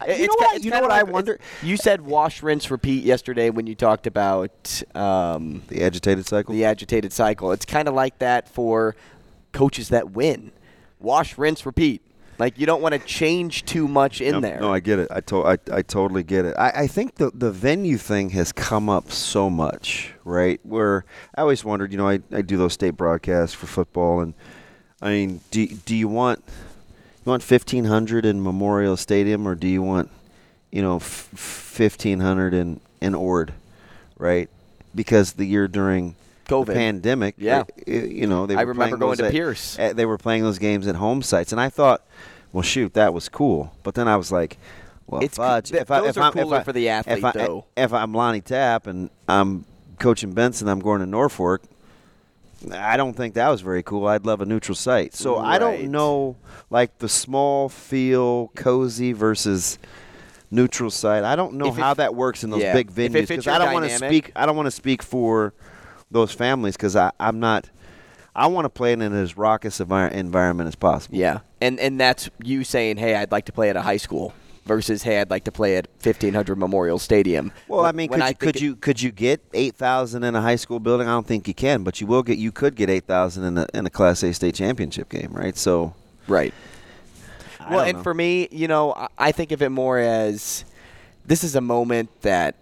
You 0.00 0.06
It's 0.06 0.20
know 0.28 0.34
what- 0.38 0.64
you 0.64 0.70
know 0.70 0.80
what 0.82 0.90
I 0.92 1.02
wonder? 1.02 1.40
You 1.64 1.76
said 1.76 2.00
wash, 2.02 2.44
rinse, 2.44 2.70
repeat 2.70 3.02
yesterday 3.02 3.50
when 3.50 3.66
you 3.66 3.74
talked 3.74 4.06
about 4.06 4.82
um, 4.94 5.62
The 5.66 5.82
agitated 5.82 6.26
cycle. 6.26 6.54
the 6.54 6.64
agitated 6.64 7.12
cycle. 7.12 7.50
It's 7.50 7.66
kind 7.66 7.88
of 7.88 7.94
like 7.94 8.20
that 8.20 8.48
for 8.48 8.94
coaches 9.52 9.88
that 9.88 10.12
win. 10.12 10.52
Wash, 11.00 11.36
rinse, 11.36 11.66
repeat. 11.66 12.02
Like 12.42 12.58
you 12.58 12.66
don't 12.66 12.82
want 12.82 12.92
to 12.92 12.98
change 12.98 13.64
too 13.66 13.86
much 13.86 14.20
in 14.20 14.32
no, 14.32 14.40
there. 14.40 14.58
No, 14.58 14.74
I 14.74 14.80
get 14.80 14.98
it. 14.98 15.06
I, 15.12 15.20
to- 15.20 15.44
I, 15.46 15.58
I 15.72 15.82
totally 15.82 16.24
get 16.24 16.44
it. 16.44 16.56
I, 16.58 16.70
I 16.70 16.86
think 16.88 17.14
the, 17.14 17.30
the 17.32 17.52
venue 17.52 17.96
thing 17.96 18.30
has 18.30 18.50
come 18.50 18.88
up 18.88 19.12
so 19.12 19.48
much, 19.48 20.12
right? 20.24 20.58
Where 20.64 21.04
I 21.36 21.42
always 21.42 21.64
wondered, 21.64 21.92
you 21.92 21.98
know, 21.98 22.08
I, 22.08 22.18
I 22.32 22.42
do 22.42 22.56
those 22.56 22.72
state 22.72 22.96
broadcasts 22.96 23.54
for 23.54 23.68
football, 23.68 24.18
and 24.18 24.34
I 25.00 25.10
mean, 25.10 25.40
do, 25.52 25.68
do 25.68 25.94
you 25.94 26.08
want 26.08 26.42
you 27.24 27.30
want 27.30 27.44
fifteen 27.44 27.84
hundred 27.84 28.26
in 28.26 28.42
Memorial 28.42 28.96
Stadium, 28.96 29.46
or 29.46 29.54
do 29.54 29.68
you 29.68 29.80
want, 29.80 30.10
you 30.72 30.82
know, 30.82 30.98
fifteen 30.98 32.18
hundred 32.18 32.54
in 32.54 32.80
in 33.00 33.14
Ord, 33.14 33.52
right? 34.18 34.50
Because 34.96 35.34
the 35.34 35.44
year 35.44 35.68
during 35.68 36.16
COVID. 36.46 36.66
the 36.66 36.72
pandemic, 36.72 37.36
Yeah. 37.38 37.62
you 37.86 38.26
know, 38.26 38.46
they 38.46 38.56
I 38.56 38.62
remember 38.62 38.96
going 38.96 39.18
to 39.18 39.26
at- 39.26 39.30
Pierce. 39.30 39.78
at- 39.78 39.94
they 39.94 40.06
were 40.06 40.18
playing 40.18 40.42
those 40.42 40.58
games 40.58 40.88
at 40.88 40.96
home 40.96 41.22
sites, 41.22 41.52
and 41.52 41.60
I 41.60 41.68
thought, 41.68 42.02
well, 42.52 42.62
shoot, 42.62 42.94
that 42.94 43.12
was 43.14 43.28
cool. 43.28 43.72
But 43.82 43.94
then 43.94 44.08
I 44.08 44.16
was 44.16 44.30
like, 44.32 44.58
well, 45.06 45.22
It's 45.22 45.36
fudge. 45.36 45.70
th- 45.70 45.82
if 45.82 45.90
I, 45.90 46.06
if 46.06 46.16
I'm, 46.18 46.36
if 46.36 46.52
I- 46.52 46.62
for 46.62 46.72
the 46.72 46.88
athlete, 46.88 47.18
if 47.18 47.24
I, 47.24 47.32
though. 47.32 47.64
If 47.76 47.92
I'm 47.92 48.12
Lonnie 48.14 48.40
Tapp 48.40 48.86
and 48.86 49.10
I'm 49.28 49.64
coaching 49.98 50.32
Benson, 50.32 50.68
I'm 50.68 50.80
going 50.80 51.00
to 51.00 51.06
Norfolk. 51.06 51.62
I 52.72 52.96
don't 52.96 53.14
think 53.14 53.34
that 53.34 53.48
was 53.48 53.60
very 53.60 53.82
cool. 53.82 54.06
I'd 54.06 54.24
love 54.24 54.40
a 54.40 54.46
neutral 54.46 54.76
site. 54.76 55.14
So 55.14 55.36
I 55.38 55.58
don't 55.58 55.90
know, 55.90 56.36
like 56.70 56.96
the 56.98 57.08
small 57.08 57.68
feel, 57.68 58.48
cozy 58.54 59.12
versus 59.12 59.78
neutral 60.50 60.90
site. 60.90 61.24
I 61.24 61.34
don't 61.34 61.54
know 61.54 61.66
If 61.66 61.78
it- 61.78 61.80
how 61.80 61.94
that 61.94 62.14
works 62.14 62.44
in 62.44 62.50
those 62.50 62.62
yeah. 62.62 62.72
big 62.72 62.92
venues 62.92 63.26
because 63.26 63.48
I 63.48 63.58
don't 63.58 63.72
want 63.72 63.86
to 63.88 63.96
speak. 63.96 64.30
I 64.36 64.46
don't 64.46 64.54
want 64.56 64.66
to 64.66 64.70
speak 64.70 65.02
for 65.02 65.52
those 66.10 66.30
families 66.32 66.76
because 66.76 66.94
I'm 66.96 67.40
not. 67.40 67.68
I 68.34 68.46
want 68.46 68.64
to 68.64 68.70
play 68.70 68.92
in 68.92 69.02
as 69.02 69.36
raucous 69.36 69.78
environment 69.80 70.68
as 70.68 70.74
possible. 70.74 71.16
Yeah, 71.16 71.40
and 71.60 71.78
and 71.78 72.00
that's 72.00 72.30
you 72.42 72.64
saying, 72.64 72.96
"Hey, 72.96 73.14
I'd 73.14 73.30
like 73.32 73.44
to 73.46 73.52
play 73.52 73.68
at 73.68 73.76
a 73.76 73.82
high 73.82 73.98
school," 73.98 74.32
versus, 74.64 75.02
"Hey, 75.02 75.20
I'd 75.20 75.28
like 75.30 75.44
to 75.44 75.52
play 75.52 75.76
at 75.76 75.86
1500 76.02 76.56
Memorial 76.56 76.98
Stadium." 76.98 77.52
Well, 77.68 77.84
I 77.84 77.92
mean, 77.92 78.08
could, 78.08 78.20
you, 78.28 78.34
could 78.34 78.60
you 78.60 78.76
could 78.76 79.02
you 79.02 79.10
get 79.12 79.42
eight 79.52 79.74
thousand 79.76 80.24
in 80.24 80.34
a 80.34 80.40
high 80.40 80.56
school 80.56 80.80
building? 80.80 81.08
I 81.08 81.10
don't 81.10 81.26
think 81.26 81.46
you 81.46 81.52
can, 81.54 81.82
but 81.84 82.00
you 82.00 82.06
will 82.06 82.22
get. 82.22 82.38
You 82.38 82.52
could 82.52 82.74
get 82.74 82.88
eight 82.88 83.04
thousand 83.04 83.44
in 83.44 83.58
a 83.58 83.66
in 83.74 83.84
a 83.86 83.90
Class 83.90 84.22
A 84.22 84.32
state 84.32 84.54
championship 84.54 85.08
game, 85.10 85.30
right? 85.32 85.56
So, 85.56 85.94
Right. 86.26 86.54
I 87.60 87.70
Well, 87.74 87.84
and 87.84 87.98
know. 87.98 88.02
for 88.02 88.14
me, 88.14 88.48
you 88.50 88.66
know, 88.66 88.92
I- 88.94 89.08
I 89.18 89.32
think 89.32 89.52
of 89.52 89.60
it 89.62 89.68
more 89.70 89.98
as 89.98 90.64
this 91.26 91.44
is 91.44 91.54
a 91.54 91.60
moment 91.60 92.08
that 92.22 92.56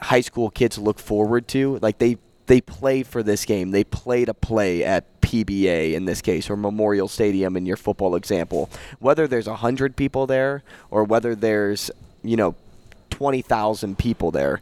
high 0.00 0.20
school 0.20 0.50
kids 0.50 0.76
look 0.76 0.98
forward 0.98 1.46
to. 1.48 1.78
Like 1.80 1.98
they 1.98 2.18
they 2.48 2.60
play 2.60 3.02
for 3.04 3.22
this 3.22 3.44
game. 3.44 3.70
They 3.70 3.84
play 3.84 4.24
to 4.24 4.34
play 4.34 4.82
at 4.82 5.20
PBA 5.20 5.94
in 5.94 6.06
this 6.06 6.20
case 6.20 6.50
or 6.50 6.56
Memorial 6.56 7.06
Stadium 7.06 7.56
in 7.56 7.64
your 7.64 7.76
football 7.76 8.16
example. 8.16 8.68
Whether 8.98 9.28
there's 9.28 9.46
a 9.46 9.56
hundred 9.56 9.94
people 9.94 10.26
there 10.26 10.64
or 10.90 11.04
whether 11.04 11.34
there's 11.34 11.90
you 12.22 12.36
know 12.36 12.56
twenty 13.10 13.42
thousand 13.42 13.98
people 13.98 14.30
there. 14.32 14.60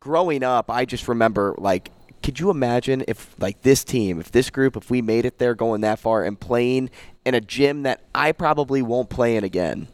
Growing 0.00 0.42
up, 0.42 0.70
I 0.70 0.84
just 0.84 1.06
remember 1.08 1.54
like. 1.58 1.92
Could 2.22 2.40
you 2.40 2.50
imagine 2.50 3.04
if, 3.06 3.36
like, 3.38 3.62
this 3.62 3.84
team, 3.84 4.18
if 4.18 4.32
this 4.32 4.50
group, 4.50 4.76
if 4.76 4.90
we 4.90 5.00
made 5.00 5.24
it 5.26 5.38
there 5.38 5.54
going 5.54 5.82
that 5.82 6.00
far 6.00 6.24
and 6.24 6.40
playing 6.40 6.90
in 7.24 7.34
a 7.36 7.40
gym 7.40 7.84
that 7.84 8.00
I 8.12 8.32
probably 8.32 8.82
won't 8.82 9.10
play 9.10 9.36
in 9.36 9.44
again? 9.44 9.86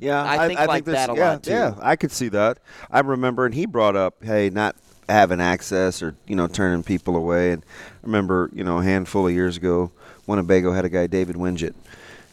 yeah, 0.00 0.24
I 0.24 0.46
think 0.48 0.58
like 0.60 0.86
there's- 0.86 1.06
that 1.06 1.12
a 1.12 1.18
yeah, 1.18 1.30
lot, 1.32 1.42
too. 1.42 1.50
Yeah, 1.50 1.74
I 1.82 1.96
could 1.96 2.12
see 2.12 2.28
that. 2.28 2.60
I 2.90 3.00
remember, 3.00 3.44
and 3.44 3.54
he 3.54 3.66
brought 3.66 3.94
up, 3.94 4.24
hey, 4.24 4.48
not 4.48 4.76
having 5.08 5.40
access 5.40 6.02
or 6.02 6.14
you 6.26 6.36
know 6.36 6.46
turning 6.46 6.82
people 6.82 7.16
away. 7.16 7.52
And 7.52 7.62
I 7.62 8.06
remember, 8.06 8.50
you 8.52 8.64
know, 8.64 8.78
a 8.78 8.84
handful 8.84 9.26
of 9.26 9.32
years 9.32 9.56
ago, 9.56 9.90
Winnebago 10.26 10.72
had 10.72 10.84
a 10.84 10.88
guy, 10.88 11.06
David 11.06 11.36
Wingett, 11.36 11.74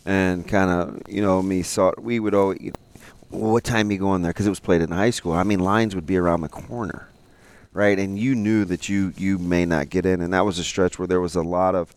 and 0.06 0.48
kind 0.48 0.70
of, 0.72 1.02
you 1.08 1.22
know, 1.22 1.42
me 1.42 1.62
saw 1.64 1.92
we 1.98 2.20
would 2.20 2.34
always. 2.34 2.72
what 3.30 3.64
time 3.64 3.92
you 3.92 3.98
going 3.98 4.22
there? 4.22 4.32
Because 4.32 4.48
it 4.48 4.52
was 4.52 4.60
played 4.60 4.82
in 4.82 4.92
high 4.92 5.10
school. 5.10 5.34
I 5.34 5.44
mean, 5.44 5.60
lines 5.60 5.96
would 5.96 6.06
be 6.06 6.18
around 6.18 6.42
the 6.42 6.50
corner, 6.50 7.08
right? 7.74 7.98
And 7.98 8.18
you 8.18 8.36
knew 8.36 8.66
that 8.66 8.90
you 8.90 9.14
you 9.18 9.38
may 9.38 9.66
not 9.66 9.90
get 9.90 10.06
in, 10.06 10.22
and 10.22 10.34
that 10.34 10.46
was 10.46 10.60
a 10.60 10.64
stretch 10.64 11.00
where 11.00 11.08
there 11.08 11.22
was 11.22 11.36
a 11.36 11.44
lot 11.44 11.76
of 11.76 11.94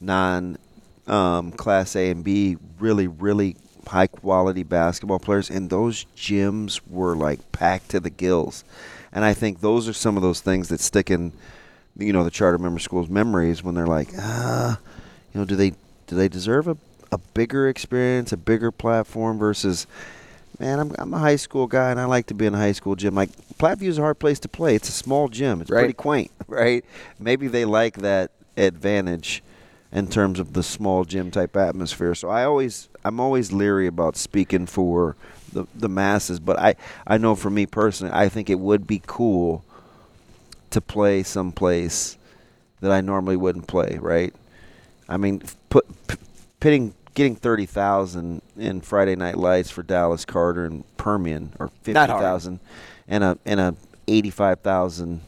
non 0.00 0.58
um, 1.06 1.52
Class 1.52 1.96
A 1.96 2.10
and 2.10 2.24
B 2.24 2.56
really 2.78 3.06
really 3.06 3.56
high 3.86 4.06
quality 4.06 4.62
basketball 4.62 5.18
players, 5.18 5.50
and 5.50 5.70
those 5.70 6.06
gyms 6.16 6.80
were 6.88 7.16
like 7.16 7.52
packed 7.52 7.90
to 7.90 8.00
the 8.00 8.10
gills. 8.10 8.64
And 9.16 9.24
I 9.24 9.32
think 9.32 9.60
those 9.62 9.88
are 9.88 9.94
some 9.94 10.18
of 10.18 10.22
those 10.22 10.42
things 10.42 10.68
that 10.68 10.78
stick 10.78 11.10
in, 11.10 11.32
you 11.96 12.12
know, 12.12 12.22
the 12.22 12.30
charter 12.30 12.58
member 12.58 12.78
schools' 12.78 13.08
memories 13.08 13.62
when 13.62 13.74
they're 13.74 13.86
like, 13.86 14.10
ah, 14.18 14.78
you 15.32 15.40
know, 15.40 15.46
do 15.46 15.56
they 15.56 15.70
do 15.70 16.14
they 16.14 16.28
deserve 16.28 16.68
a 16.68 16.76
a 17.10 17.16
bigger 17.32 17.66
experience, 17.66 18.32
a 18.32 18.36
bigger 18.36 18.70
platform 18.70 19.38
versus 19.38 19.86
man, 20.60 20.80
I'm, 20.80 20.94
I'm 20.98 21.14
a 21.14 21.18
high 21.18 21.36
school 21.36 21.66
guy 21.66 21.90
and 21.90 21.98
I 21.98 22.04
like 22.04 22.26
to 22.26 22.34
be 22.34 22.44
in 22.44 22.54
a 22.54 22.58
high 22.58 22.72
school 22.72 22.94
gym. 22.94 23.14
Like 23.14 23.30
Platteview 23.58 23.88
is 23.88 23.96
a 23.96 24.02
hard 24.02 24.18
place 24.18 24.38
to 24.40 24.48
play. 24.48 24.74
It's 24.74 24.90
a 24.90 24.92
small 24.92 25.28
gym. 25.28 25.62
It's 25.62 25.70
Right. 25.70 25.80
pretty 25.80 25.94
quaint, 25.94 26.30
right? 26.46 26.84
Maybe 27.18 27.48
they 27.48 27.64
like 27.64 27.96
that 27.98 28.32
advantage 28.58 29.42
in 29.92 30.08
terms 30.08 30.38
of 30.38 30.52
the 30.52 30.62
small 30.62 31.04
gym 31.06 31.30
type 31.30 31.56
atmosphere. 31.56 32.14
So 32.14 32.28
I 32.28 32.44
always 32.44 32.90
I'm 33.02 33.18
always 33.18 33.50
leery 33.50 33.86
about 33.86 34.16
speaking 34.16 34.66
for 34.66 35.16
the 35.56 35.66
the 35.74 35.88
masses, 35.88 36.38
but 36.40 36.58
I 36.58 36.74
I 37.06 37.18
know 37.18 37.34
for 37.34 37.50
me 37.50 37.66
personally, 37.66 38.12
I 38.14 38.28
think 38.28 38.48
it 38.50 38.60
would 38.60 38.86
be 38.86 39.02
cool 39.06 39.64
to 40.70 40.80
play 40.80 41.22
someplace 41.22 42.16
that 42.80 42.90
I 42.92 43.00
normally 43.00 43.36
wouldn't 43.36 43.66
play, 43.66 43.98
right? 44.00 44.34
I 45.08 45.16
mean, 45.16 45.42
put 45.70 45.86
p- 46.08 46.16
pitting 46.60 46.94
getting 47.14 47.34
thirty 47.36 47.66
thousand 47.66 48.42
in 48.58 48.80
Friday 48.82 49.16
Night 49.16 49.38
Lights 49.38 49.70
for 49.70 49.82
Dallas 49.82 50.24
Carter 50.24 50.64
and 50.66 50.84
Permian, 50.96 51.52
or 51.58 51.68
fifty 51.68 51.92
Not 51.92 52.10
hard. 52.10 52.22
thousand, 52.22 52.60
and 53.08 53.24
a 53.24 53.38
and 53.46 53.58
a 53.60 53.74
eighty 54.08 54.30
five 54.30 54.60
thousand 54.60 55.20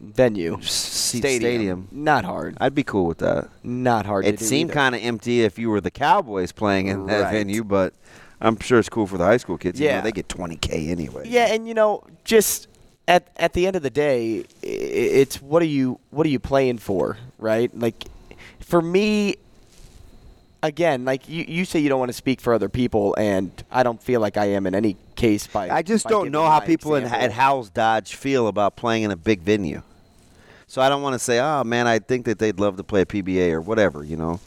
Venue. 0.00 0.56
seat 0.62 1.18
Stadium. 1.18 1.40
stadium. 1.40 1.88
Not 1.92 2.24
hard. 2.24 2.56
I'd 2.58 2.74
be 2.74 2.82
cool 2.84 3.04
with 3.04 3.18
that. 3.18 3.48
Not 3.62 4.06
hard. 4.06 4.24
It 4.24 4.40
seemed 4.40 4.72
kind 4.72 4.94
of 4.94 5.02
empty 5.02 5.42
if 5.42 5.58
you 5.58 5.68
were 5.68 5.82
the 5.82 5.90
Cowboys 5.90 6.52
playing 6.52 6.86
in 6.86 7.04
that 7.06 7.24
Right. 7.24 7.32
venue, 7.32 7.62
but 7.62 7.92
I'm 8.40 8.58
sure 8.60 8.78
it's 8.78 8.88
cool 8.88 9.06
for 9.06 9.18
the 9.18 9.24
high 9.24 9.36
school 9.36 9.58
kids. 9.58 9.78
You 9.80 9.88
know, 9.88 9.94
Yeah. 9.96 10.00
they 10.00 10.12
get 10.12 10.28
20k 10.28 10.88
anyway. 10.90 11.24
Yeah, 11.28 11.52
and 11.52 11.68
you 11.68 11.74
know, 11.74 12.02
just 12.24 12.68
at 13.08 13.28
at 13.36 13.52
the 13.52 13.66
end 13.66 13.76
of 13.76 13.82
the 13.82 13.90
day, 13.90 14.44
it's 14.62 15.42
what 15.42 15.62
are 15.62 15.66
you 15.66 15.98
what 16.10 16.26
are 16.26 16.30
you 16.30 16.38
playing 16.40 16.78
for, 16.78 17.18
right? 17.38 17.70
Like, 17.78 18.04
for 18.60 18.80
me, 18.80 19.36
again, 20.62 21.04
like 21.04 21.28
you, 21.28 21.44
you 21.46 21.64
say 21.64 21.80
you 21.80 21.88
don't 21.88 21.98
want 21.98 22.10
to 22.10 22.14
speak 22.16 22.40
for 22.40 22.52
other 22.54 22.68
people, 22.68 23.14
and 23.18 23.50
I 23.70 23.82
don't 23.82 24.02
feel 24.02 24.20
like 24.20 24.36
I 24.36 24.46
am 24.46 24.66
in 24.66 24.74
any 24.74 24.96
case 25.16 25.46
by. 25.46 25.68
I 25.70 25.82
just 25.82 26.04
by 26.04 26.10
don't 26.10 26.30
know 26.30 26.44
how 26.46 26.60
people 26.60 26.94
in, 26.94 27.04
at 27.04 27.32
Howells 27.32 27.70
Dodge 27.70 28.14
feel 28.14 28.46
about 28.48 28.76
playing 28.76 29.02
in 29.02 29.10
a 29.10 29.16
big 29.16 29.40
venue. 29.42 29.82
So 30.66 30.80
I 30.80 30.88
don't 30.88 31.02
want 31.02 31.14
to 31.14 31.18
say, 31.18 31.40
oh 31.40 31.64
man, 31.64 31.86
I 31.88 31.98
think 31.98 32.26
that 32.26 32.38
they'd 32.38 32.60
love 32.60 32.76
to 32.76 32.84
play 32.84 33.00
a 33.02 33.06
PBA 33.06 33.52
or 33.52 33.60
whatever. 33.60 34.04
You 34.04 34.16
know, 34.16 34.40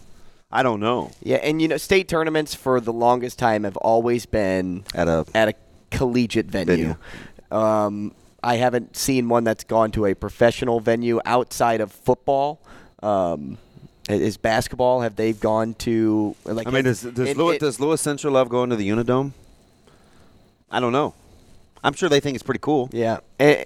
I 0.55 0.61
don't 0.61 0.79
know. 0.79 1.09
Yeah, 1.23 1.37
and 1.37 1.59
you 1.59 1.67
know, 1.67 1.77
state 1.77 2.07
tournaments 2.07 2.53
for 2.53 2.79
the 2.79 2.93
longest 2.93 3.39
time 3.39 3.63
have 3.63 3.75
always 3.77 4.27
been 4.27 4.83
At 4.93 5.07
a 5.07 5.25
at 5.33 5.47
a 5.49 5.53
collegiate 5.89 6.45
venue. 6.45 6.95
Um, 7.51 8.13
I 8.43 8.57
haven't 8.57 8.95
seen 8.95 9.29
one 9.29 9.43
that's 9.45 9.63
gone 9.63 9.91
to 9.93 10.05
a 10.05 10.13
professional 10.13 10.79
venue 10.79 11.19
outside 11.25 11.81
of 11.81 11.91
football. 11.91 12.61
Um, 13.01 13.57
is 14.07 14.37
basketball? 14.37 15.01
Have 15.01 15.15
they 15.15 15.33
gone 15.33 15.73
to 15.75 16.35
like? 16.45 16.67
I 16.67 16.69
mean, 16.69 16.83
does 16.83 17.01
does, 17.01 17.29
it- 17.29 17.37
Lewis, 17.37 17.55
it- 17.55 17.59
does 17.61 17.79
Lewis 17.79 18.01
Central 18.01 18.33
love 18.33 18.49
going 18.49 18.69
to 18.69 18.75
the 18.75 18.87
Unidome? 18.87 19.31
I 20.69 20.79
don't 20.79 20.91
know. 20.91 21.15
I'm 21.83 21.93
sure 21.93 22.09
they 22.09 22.19
think 22.19 22.35
it's 22.35 22.43
pretty 22.43 22.59
cool. 22.61 22.89
Yeah, 22.91 23.19
and, 23.39 23.65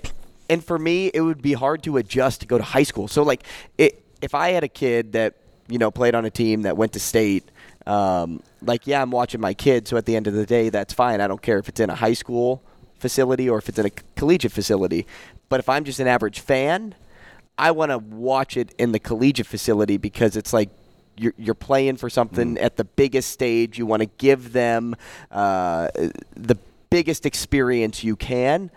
and 0.49 0.63
for 0.63 0.79
me, 0.79 1.07
it 1.13 1.21
would 1.21 1.41
be 1.41 1.53
hard 1.53 1.83
to 1.83 1.97
adjust 1.97 2.41
to 2.41 2.47
go 2.47 2.57
to 2.57 2.63
high 2.63 2.83
school. 2.83 3.07
So 3.09 3.23
like, 3.23 3.43
it, 3.77 4.03
if 4.21 4.33
I 4.33 4.49
had 4.51 4.63
a 4.63 4.67
kid 4.69 5.11
that 5.13 5.35
you 5.67 5.77
know 5.77 5.91
played 5.91 6.15
on 6.15 6.25
a 6.25 6.29
team 6.29 6.63
that 6.63 6.77
went 6.77 6.93
to 6.93 6.99
state, 6.99 7.43
um, 7.85 8.41
like 8.61 8.87
yeah, 8.87 9.01
I'm 9.01 9.11
watching 9.11 9.41
my 9.41 9.53
kid. 9.53 9.87
So 9.87 9.97
at 9.97 10.05
the 10.05 10.15
end 10.15 10.27
of 10.27 10.33
the 10.33 10.45
day, 10.45 10.69
that's 10.69 10.93
fine. 10.93 11.21
I 11.21 11.27
don't 11.27 11.41
care 11.41 11.57
if 11.59 11.69
it's 11.69 11.79
in 11.79 11.89
a 11.89 11.95
high 11.95 12.13
school 12.13 12.61
facility 12.99 13.49
or 13.49 13.57
if 13.57 13.69
it's 13.69 13.77
in 13.79 13.85
a 13.85 13.91
collegiate 14.15 14.51
facility. 14.51 15.05
But 15.49 15.59
if 15.59 15.69
I'm 15.69 15.83
just 15.83 15.99
an 15.99 16.07
average 16.07 16.39
fan, 16.39 16.95
I 17.57 17.71
want 17.71 17.91
to 17.91 17.97
watch 17.99 18.57
it 18.57 18.73
in 18.77 18.91
the 18.91 18.99
collegiate 18.99 19.47
facility 19.47 19.97
because 19.97 20.35
it's 20.35 20.51
like 20.53 20.69
you're, 21.17 21.33
you're 21.37 21.55
playing 21.55 21.97
for 21.97 22.09
something 22.09 22.57
at 22.59 22.77
the 22.77 22.83
biggest 22.83 23.31
stage. 23.31 23.77
You 23.77 23.85
want 23.85 24.01
to 24.01 24.09
give 24.17 24.53
them 24.53 24.95
uh, 25.31 25.89
the 26.35 26.57
biggest 26.89 27.25
experience 27.25 28.03
you 28.03 28.15
can. 28.15 28.69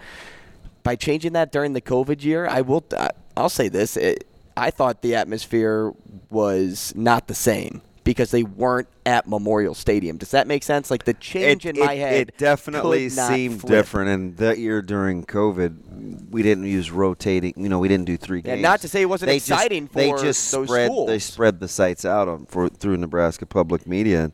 By 0.82 0.96
changing 0.96 1.34
that 1.34 1.52
during 1.52 1.74
the 1.74 1.82
COVID 1.82 2.22
year, 2.24 2.46
I 2.46 2.62
will. 2.62 2.84
I- 2.96 3.10
I'll 3.36 3.48
say 3.50 3.68
this: 3.68 3.96
it, 3.96 4.26
I 4.60 4.70
thought 4.70 5.00
the 5.02 5.14
atmosphere 5.14 5.92
was 6.28 6.92
not 6.94 7.28
the 7.28 7.34
same 7.34 7.80
because 8.04 8.30
they 8.30 8.42
weren't 8.42 8.88
at 9.06 9.26
Memorial 9.26 9.74
Stadium. 9.74 10.16
Does 10.16 10.30
that 10.32 10.46
make 10.46 10.62
sense? 10.62 10.90
Like 10.90 11.04
the 11.04 11.14
change 11.14 11.64
in 11.66 11.78
my 11.78 11.94
head, 11.94 12.28
It 12.28 12.38
definitely 12.38 13.08
seemed 13.08 13.60
flip. 13.60 13.70
different. 13.70 14.10
And 14.10 14.36
that 14.36 14.58
year 14.58 14.82
during 14.82 15.24
COVID, 15.24 16.30
we 16.30 16.42
didn't 16.42 16.64
use 16.64 16.90
rotating. 16.90 17.54
You 17.56 17.68
know, 17.68 17.78
we 17.78 17.88
didn't 17.88 18.06
do 18.06 18.16
three 18.16 18.42
Yeah, 18.44 18.52
games. 18.56 18.62
not 18.62 18.80
to 18.82 18.88
say 18.88 19.02
it 19.02 19.06
wasn't 19.06 19.28
They 19.28 19.36
exciting 19.36 19.84
just, 19.86 19.94
they 19.94 20.10
just 20.12 20.48
spread, 20.48 20.90
They 21.06 21.18
spread 21.18 21.60
the 21.60 21.68
sites 21.68 22.04
out 22.04 22.28
on, 22.28 22.46
for 22.46 22.68
through 22.68 22.96
Nebraska 22.98 23.46
Public 23.46 23.86
Media, 23.86 24.30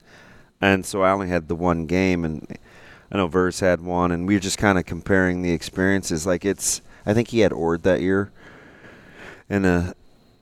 and, 0.61 0.87
so 0.87 1.03
I 1.03 1.11
only 1.11 1.29
had 1.29 1.49
the 1.49 1.55
one 1.57 1.87
game, 1.87 2.25
and 2.25 2.47
I 3.12 3.17
know 3.19 3.27
Verse 3.29 3.61
had 3.61 3.81
one, 3.81 4.11
and 4.11 4.27
we 4.27 4.35
were 4.35 4.41
just 4.41 4.59
kind 4.59 4.79
of 4.79 4.87
comparing 4.87 5.43
the 5.43 5.53
experiences. 5.53 6.25
Like 6.27 6.45
it's, 6.45 6.81
I 7.05 7.15
think 7.15 7.29
he 7.29 7.41
had 7.41 7.53
Ord 7.53 7.83
that 7.83 8.01
year, 8.01 8.33
in 9.51 9.62
the 9.62 9.95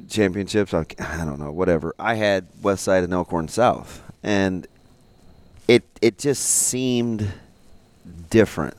championships. 0.08 0.74
I, 0.74 0.84
I 0.98 1.24
don't 1.24 1.38
know, 1.38 1.52
whatever. 1.52 1.94
I 1.98 2.14
had 2.14 2.46
West 2.62 2.84
Side 2.84 3.04
and 3.04 3.12
Elkhorn 3.12 3.48
South, 3.48 4.02
and 4.22 4.66
it 5.68 5.84
it 6.00 6.18
just 6.18 6.42
seemed 6.42 7.32
different 8.30 8.76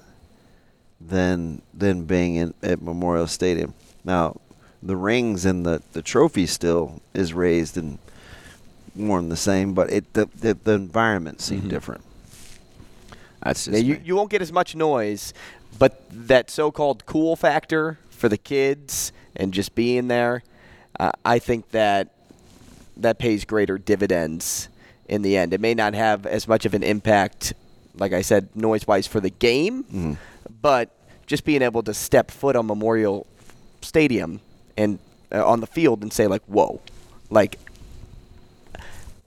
than 1.02 1.62
than 1.74 2.06
being 2.06 2.36
in, 2.36 2.54
at 2.62 2.82
Memorial 2.82 3.28
Stadium. 3.28 3.74
Now, 4.04 4.40
the 4.82 4.96
rings 4.96 5.46
and 5.46 5.66
the 5.66 5.82
the 5.94 6.02
trophy 6.02 6.46
still 6.46 7.02
is 7.14 7.34
raised 7.34 7.78
and 7.78 7.98
worn 8.96 9.30
the 9.30 9.38
same, 9.38 9.74
but 9.74 9.92
it 9.92 10.14
the 10.14 10.30
the, 10.40 10.54
the 10.54 10.74
environment 10.74 11.42
seemed 11.42 11.62
mm-hmm. 11.62 11.70
different. 11.70 12.04
That's 13.44 13.66
just 13.66 13.78
Yeah, 13.78 13.84
you, 13.84 14.02
you 14.04 14.16
won't 14.16 14.30
get 14.30 14.42
as 14.42 14.52
much 14.52 14.76
noise, 14.76 15.34
but 15.78 16.02
that 16.10 16.50
so-called 16.50 17.06
cool 17.06 17.36
factor 17.36 18.00
for 18.10 18.30
the 18.30 18.38
kids 18.38 19.12
and 19.36 19.54
just 19.54 19.76
being 19.76 20.08
there, 20.08 20.42
uh, 21.00 21.12
I 21.24 21.40
think 21.40 21.70
that 21.72 22.10
that 22.98 23.20
pays 23.20 23.46
greater 23.46 23.78
dividends 23.78 24.70
in 25.08 25.22
the 25.22 25.36
end. 25.38 25.54
It 25.54 25.60
may 25.62 25.74
not 25.74 25.94
have 25.94 26.26
as 26.26 26.48
much 26.48 26.66
of 26.66 26.74
an 26.74 26.84
impact, 26.84 27.54
like 27.98 28.14
I 28.14 28.22
said, 28.22 28.48
noise-wise 28.56 29.06
for 29.08 29.20
the 29.20 29.30
game, 29.30 30.18
but 30.62 30.90
just 31.26 31.44
being 31.44 31.62
able 31.62 31.84
to 31.84 31.94
step 31.94 32.32
foot 32.32 32.56
on 32.56 32.66
Memorial 32.68 33.28
Stadium 33.82 34.40
and 34.78 35.00
uh, 35.32 35.46
on 35.46 35.60
the 35.60 35.68
field 35.68 36.02
and 36.04 36.12
say 36.14 36.28
like, 36.28 36.44
"Whoa," 36.46 36.82
like. 37.30 37.60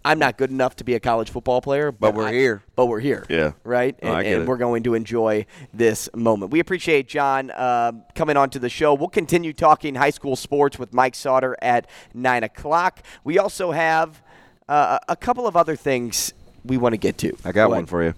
I'm 0.08 0.18
not 0.18 0.38
good 0.38 0.50
enough 0.50 0.74
to 0.76 0.84
be 0.84 0.94
a 0.94 1.00
college 1.00 1.28
football 1.28 1.60
player, 1.60 1.92
but, 1.92 2.00
But 2.00 2.14
we're 2.14 2.28
I- 2.28 2.32
here. 2.32 2.62
But 2.76 2.86
we're 2.86 3.00
here. 3.00 3.26
Yeah. 3.28 3.52
Right? 3.62 3.94
Oh, 4.02 4.14
and 4.14 4.24
get 4.24 4.38
and 4.38 4.48
we're 4.48 4.56
going 4.56 4.82
to 4.84 4.94
enjoy 4.94 5.44
this 5.74 6.08
moment. 6.14 6.50
We 6.50 6.60
appreciate 6.60 7.08
John 7.08 7.50
uh, 7.50 7.92
coming 8.14 8.38
on 8.38 8.48
to 8.50 8.58
the 8.58 8.70
show. 8.70 8.94
We'll 8.94 9.08
continue 9.08 9.52
talking 9.52 9.96
high 9.96 10.08
school 10.08 10.34
sports 10.34 10.78
with 10.78 10.94
Mike 10.94 11.14
Sauter 11.14 11.56
at 11.60 11.90
9 12.14 12.42
o'clock. 12.42 13.02
We 13.22 13.38
also 13.38 13.72
have 13.72 14.22
uh, 14.66 14.98
a 15.10 15.16
couple 15.16 15.46
of 15.46 15.56
other 15.56 15.76
things 15.76 16.32
we 16.64 16.78
want 16.78 16.94
to 16.94 16.98
get 16.98 17.18
to. 17.18 17.36
I 17.44 17.52
got 17.52 17.68
Go 17.68 17.74
one 17.74 17.84
for 17.84 18.02
you. 18.02 18.14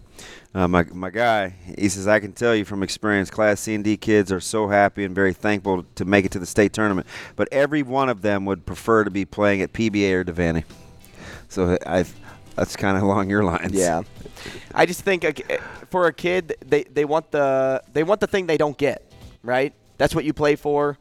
Uh, 0.55 0.68
my 0.68 0.85
my 0.92 1.11
guy, 1.11 1.55
he 1.76 1.88
says, 1.88 2.07
I 2.07 2.20
can 2.20 2.33
tell 2.33 2.55
you 2.55 2.64
from 2.64 2.85
experience, 2.85 3.31
Class 3.31 3.61
C 3.61 3.74
and 3.74 3.83
D 3.83 3.96
kids 3.96 4.31
are 4.31 4.40
so 4.40 4.68
happy 4.68 5.05
and 5.05 5.14
very 5.14 5.33
thankful 5.33 5.85
to 5.96 6.05
make 6.05 6.24
it 6.24 6.31
to 6.33 6.38
the 6.38 6.46
state 6.46 6.72
tournament. 6.72 7.09
But 7.35 7.48
every 7.50 7.83
one 7.83 8.09
of 8.09 8.22
them 8.22 8.44
would 8.46 8.64
prefer 8.64 9.03
to 9.03 9.11
be 9.11 9.24
playing 9.24 9.61
at 9.62 9.72
PBA 9.72 10.12
or 10.12 10.24
Devaney. 10.24 10.62
So 11.50 11.76
I, 11.86 12.04
that's 12.56 12.76
kind 12.76 12.96
of 12.96 13.02
along 13.02 13.28
your 13.28 13.44
lines. 13.44 13.74
Yeah. 13.74 14.02
I 14.74 14.86
just 14.86 15.02
think 15.02 15.42
for 15.90 16.06
a 16.06 16.12
kid, 16.12 16.56
they, 16.64 16.84
they 16.84 17.04
want 17.04 17.30
the 17.30 17.82
they 17.92 18.02
want 18.02 18.20
the 18.20 18.26
thing 18.26 18.46
they 18.46 18.56
don't 18.56 18.78
get, 18.78 19.12
right? 19.42 19.74
That's 19.98 20.14
what 20.14 20.24
you 20.24 20.32
play 20.32 20.56
for. 20.56 20.96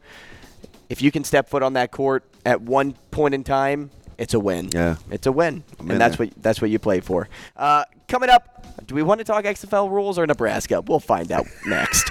If 0.90 1.00
you 1.00 1.10
can 1.10 1.24
step 1.24 1.48
foot 1.48 1.62
on 1.62 1.72
that 1.74 1.92
court 1.92 2.24
at 2.44 2.60
one 2.60 2.92
point 3.10 3.34
in 3.34 3.44
time, 3.44 3.90
it's 4.18 4.34
a 4.34 4.40
win. 4.40 4.68
Yeah. 4.74 4.96
it's 5.10 5.26
a 5.26 5.32
win, 5.32 5.64
I'm 5.78 5.90
and 5.90 6.00
that's 6.00 6.16
there. 6.16 6.26
what 6.26 6.42
that's 6.42 6.60
what 6.60 6.70
you 6.70 6.78
play 6.78 7.00
for. 7.00 7.28
Uh, 7.56 7.84
coming 8.08 8.28
up, 8.28 8.86
do 8.86 8.94
we 8.94 9.02
want 9.02 9.18
to 9.20 9.24
talk 9.24 9.44
XFL 9.44 9.90
rules 9.90 10.18
or 10.18 10.26
Nebraska? 10.26 10.82
We'll 10.82 11.00
find 11.00 11.32
out 11.32 11.46
next. 11.66 12.10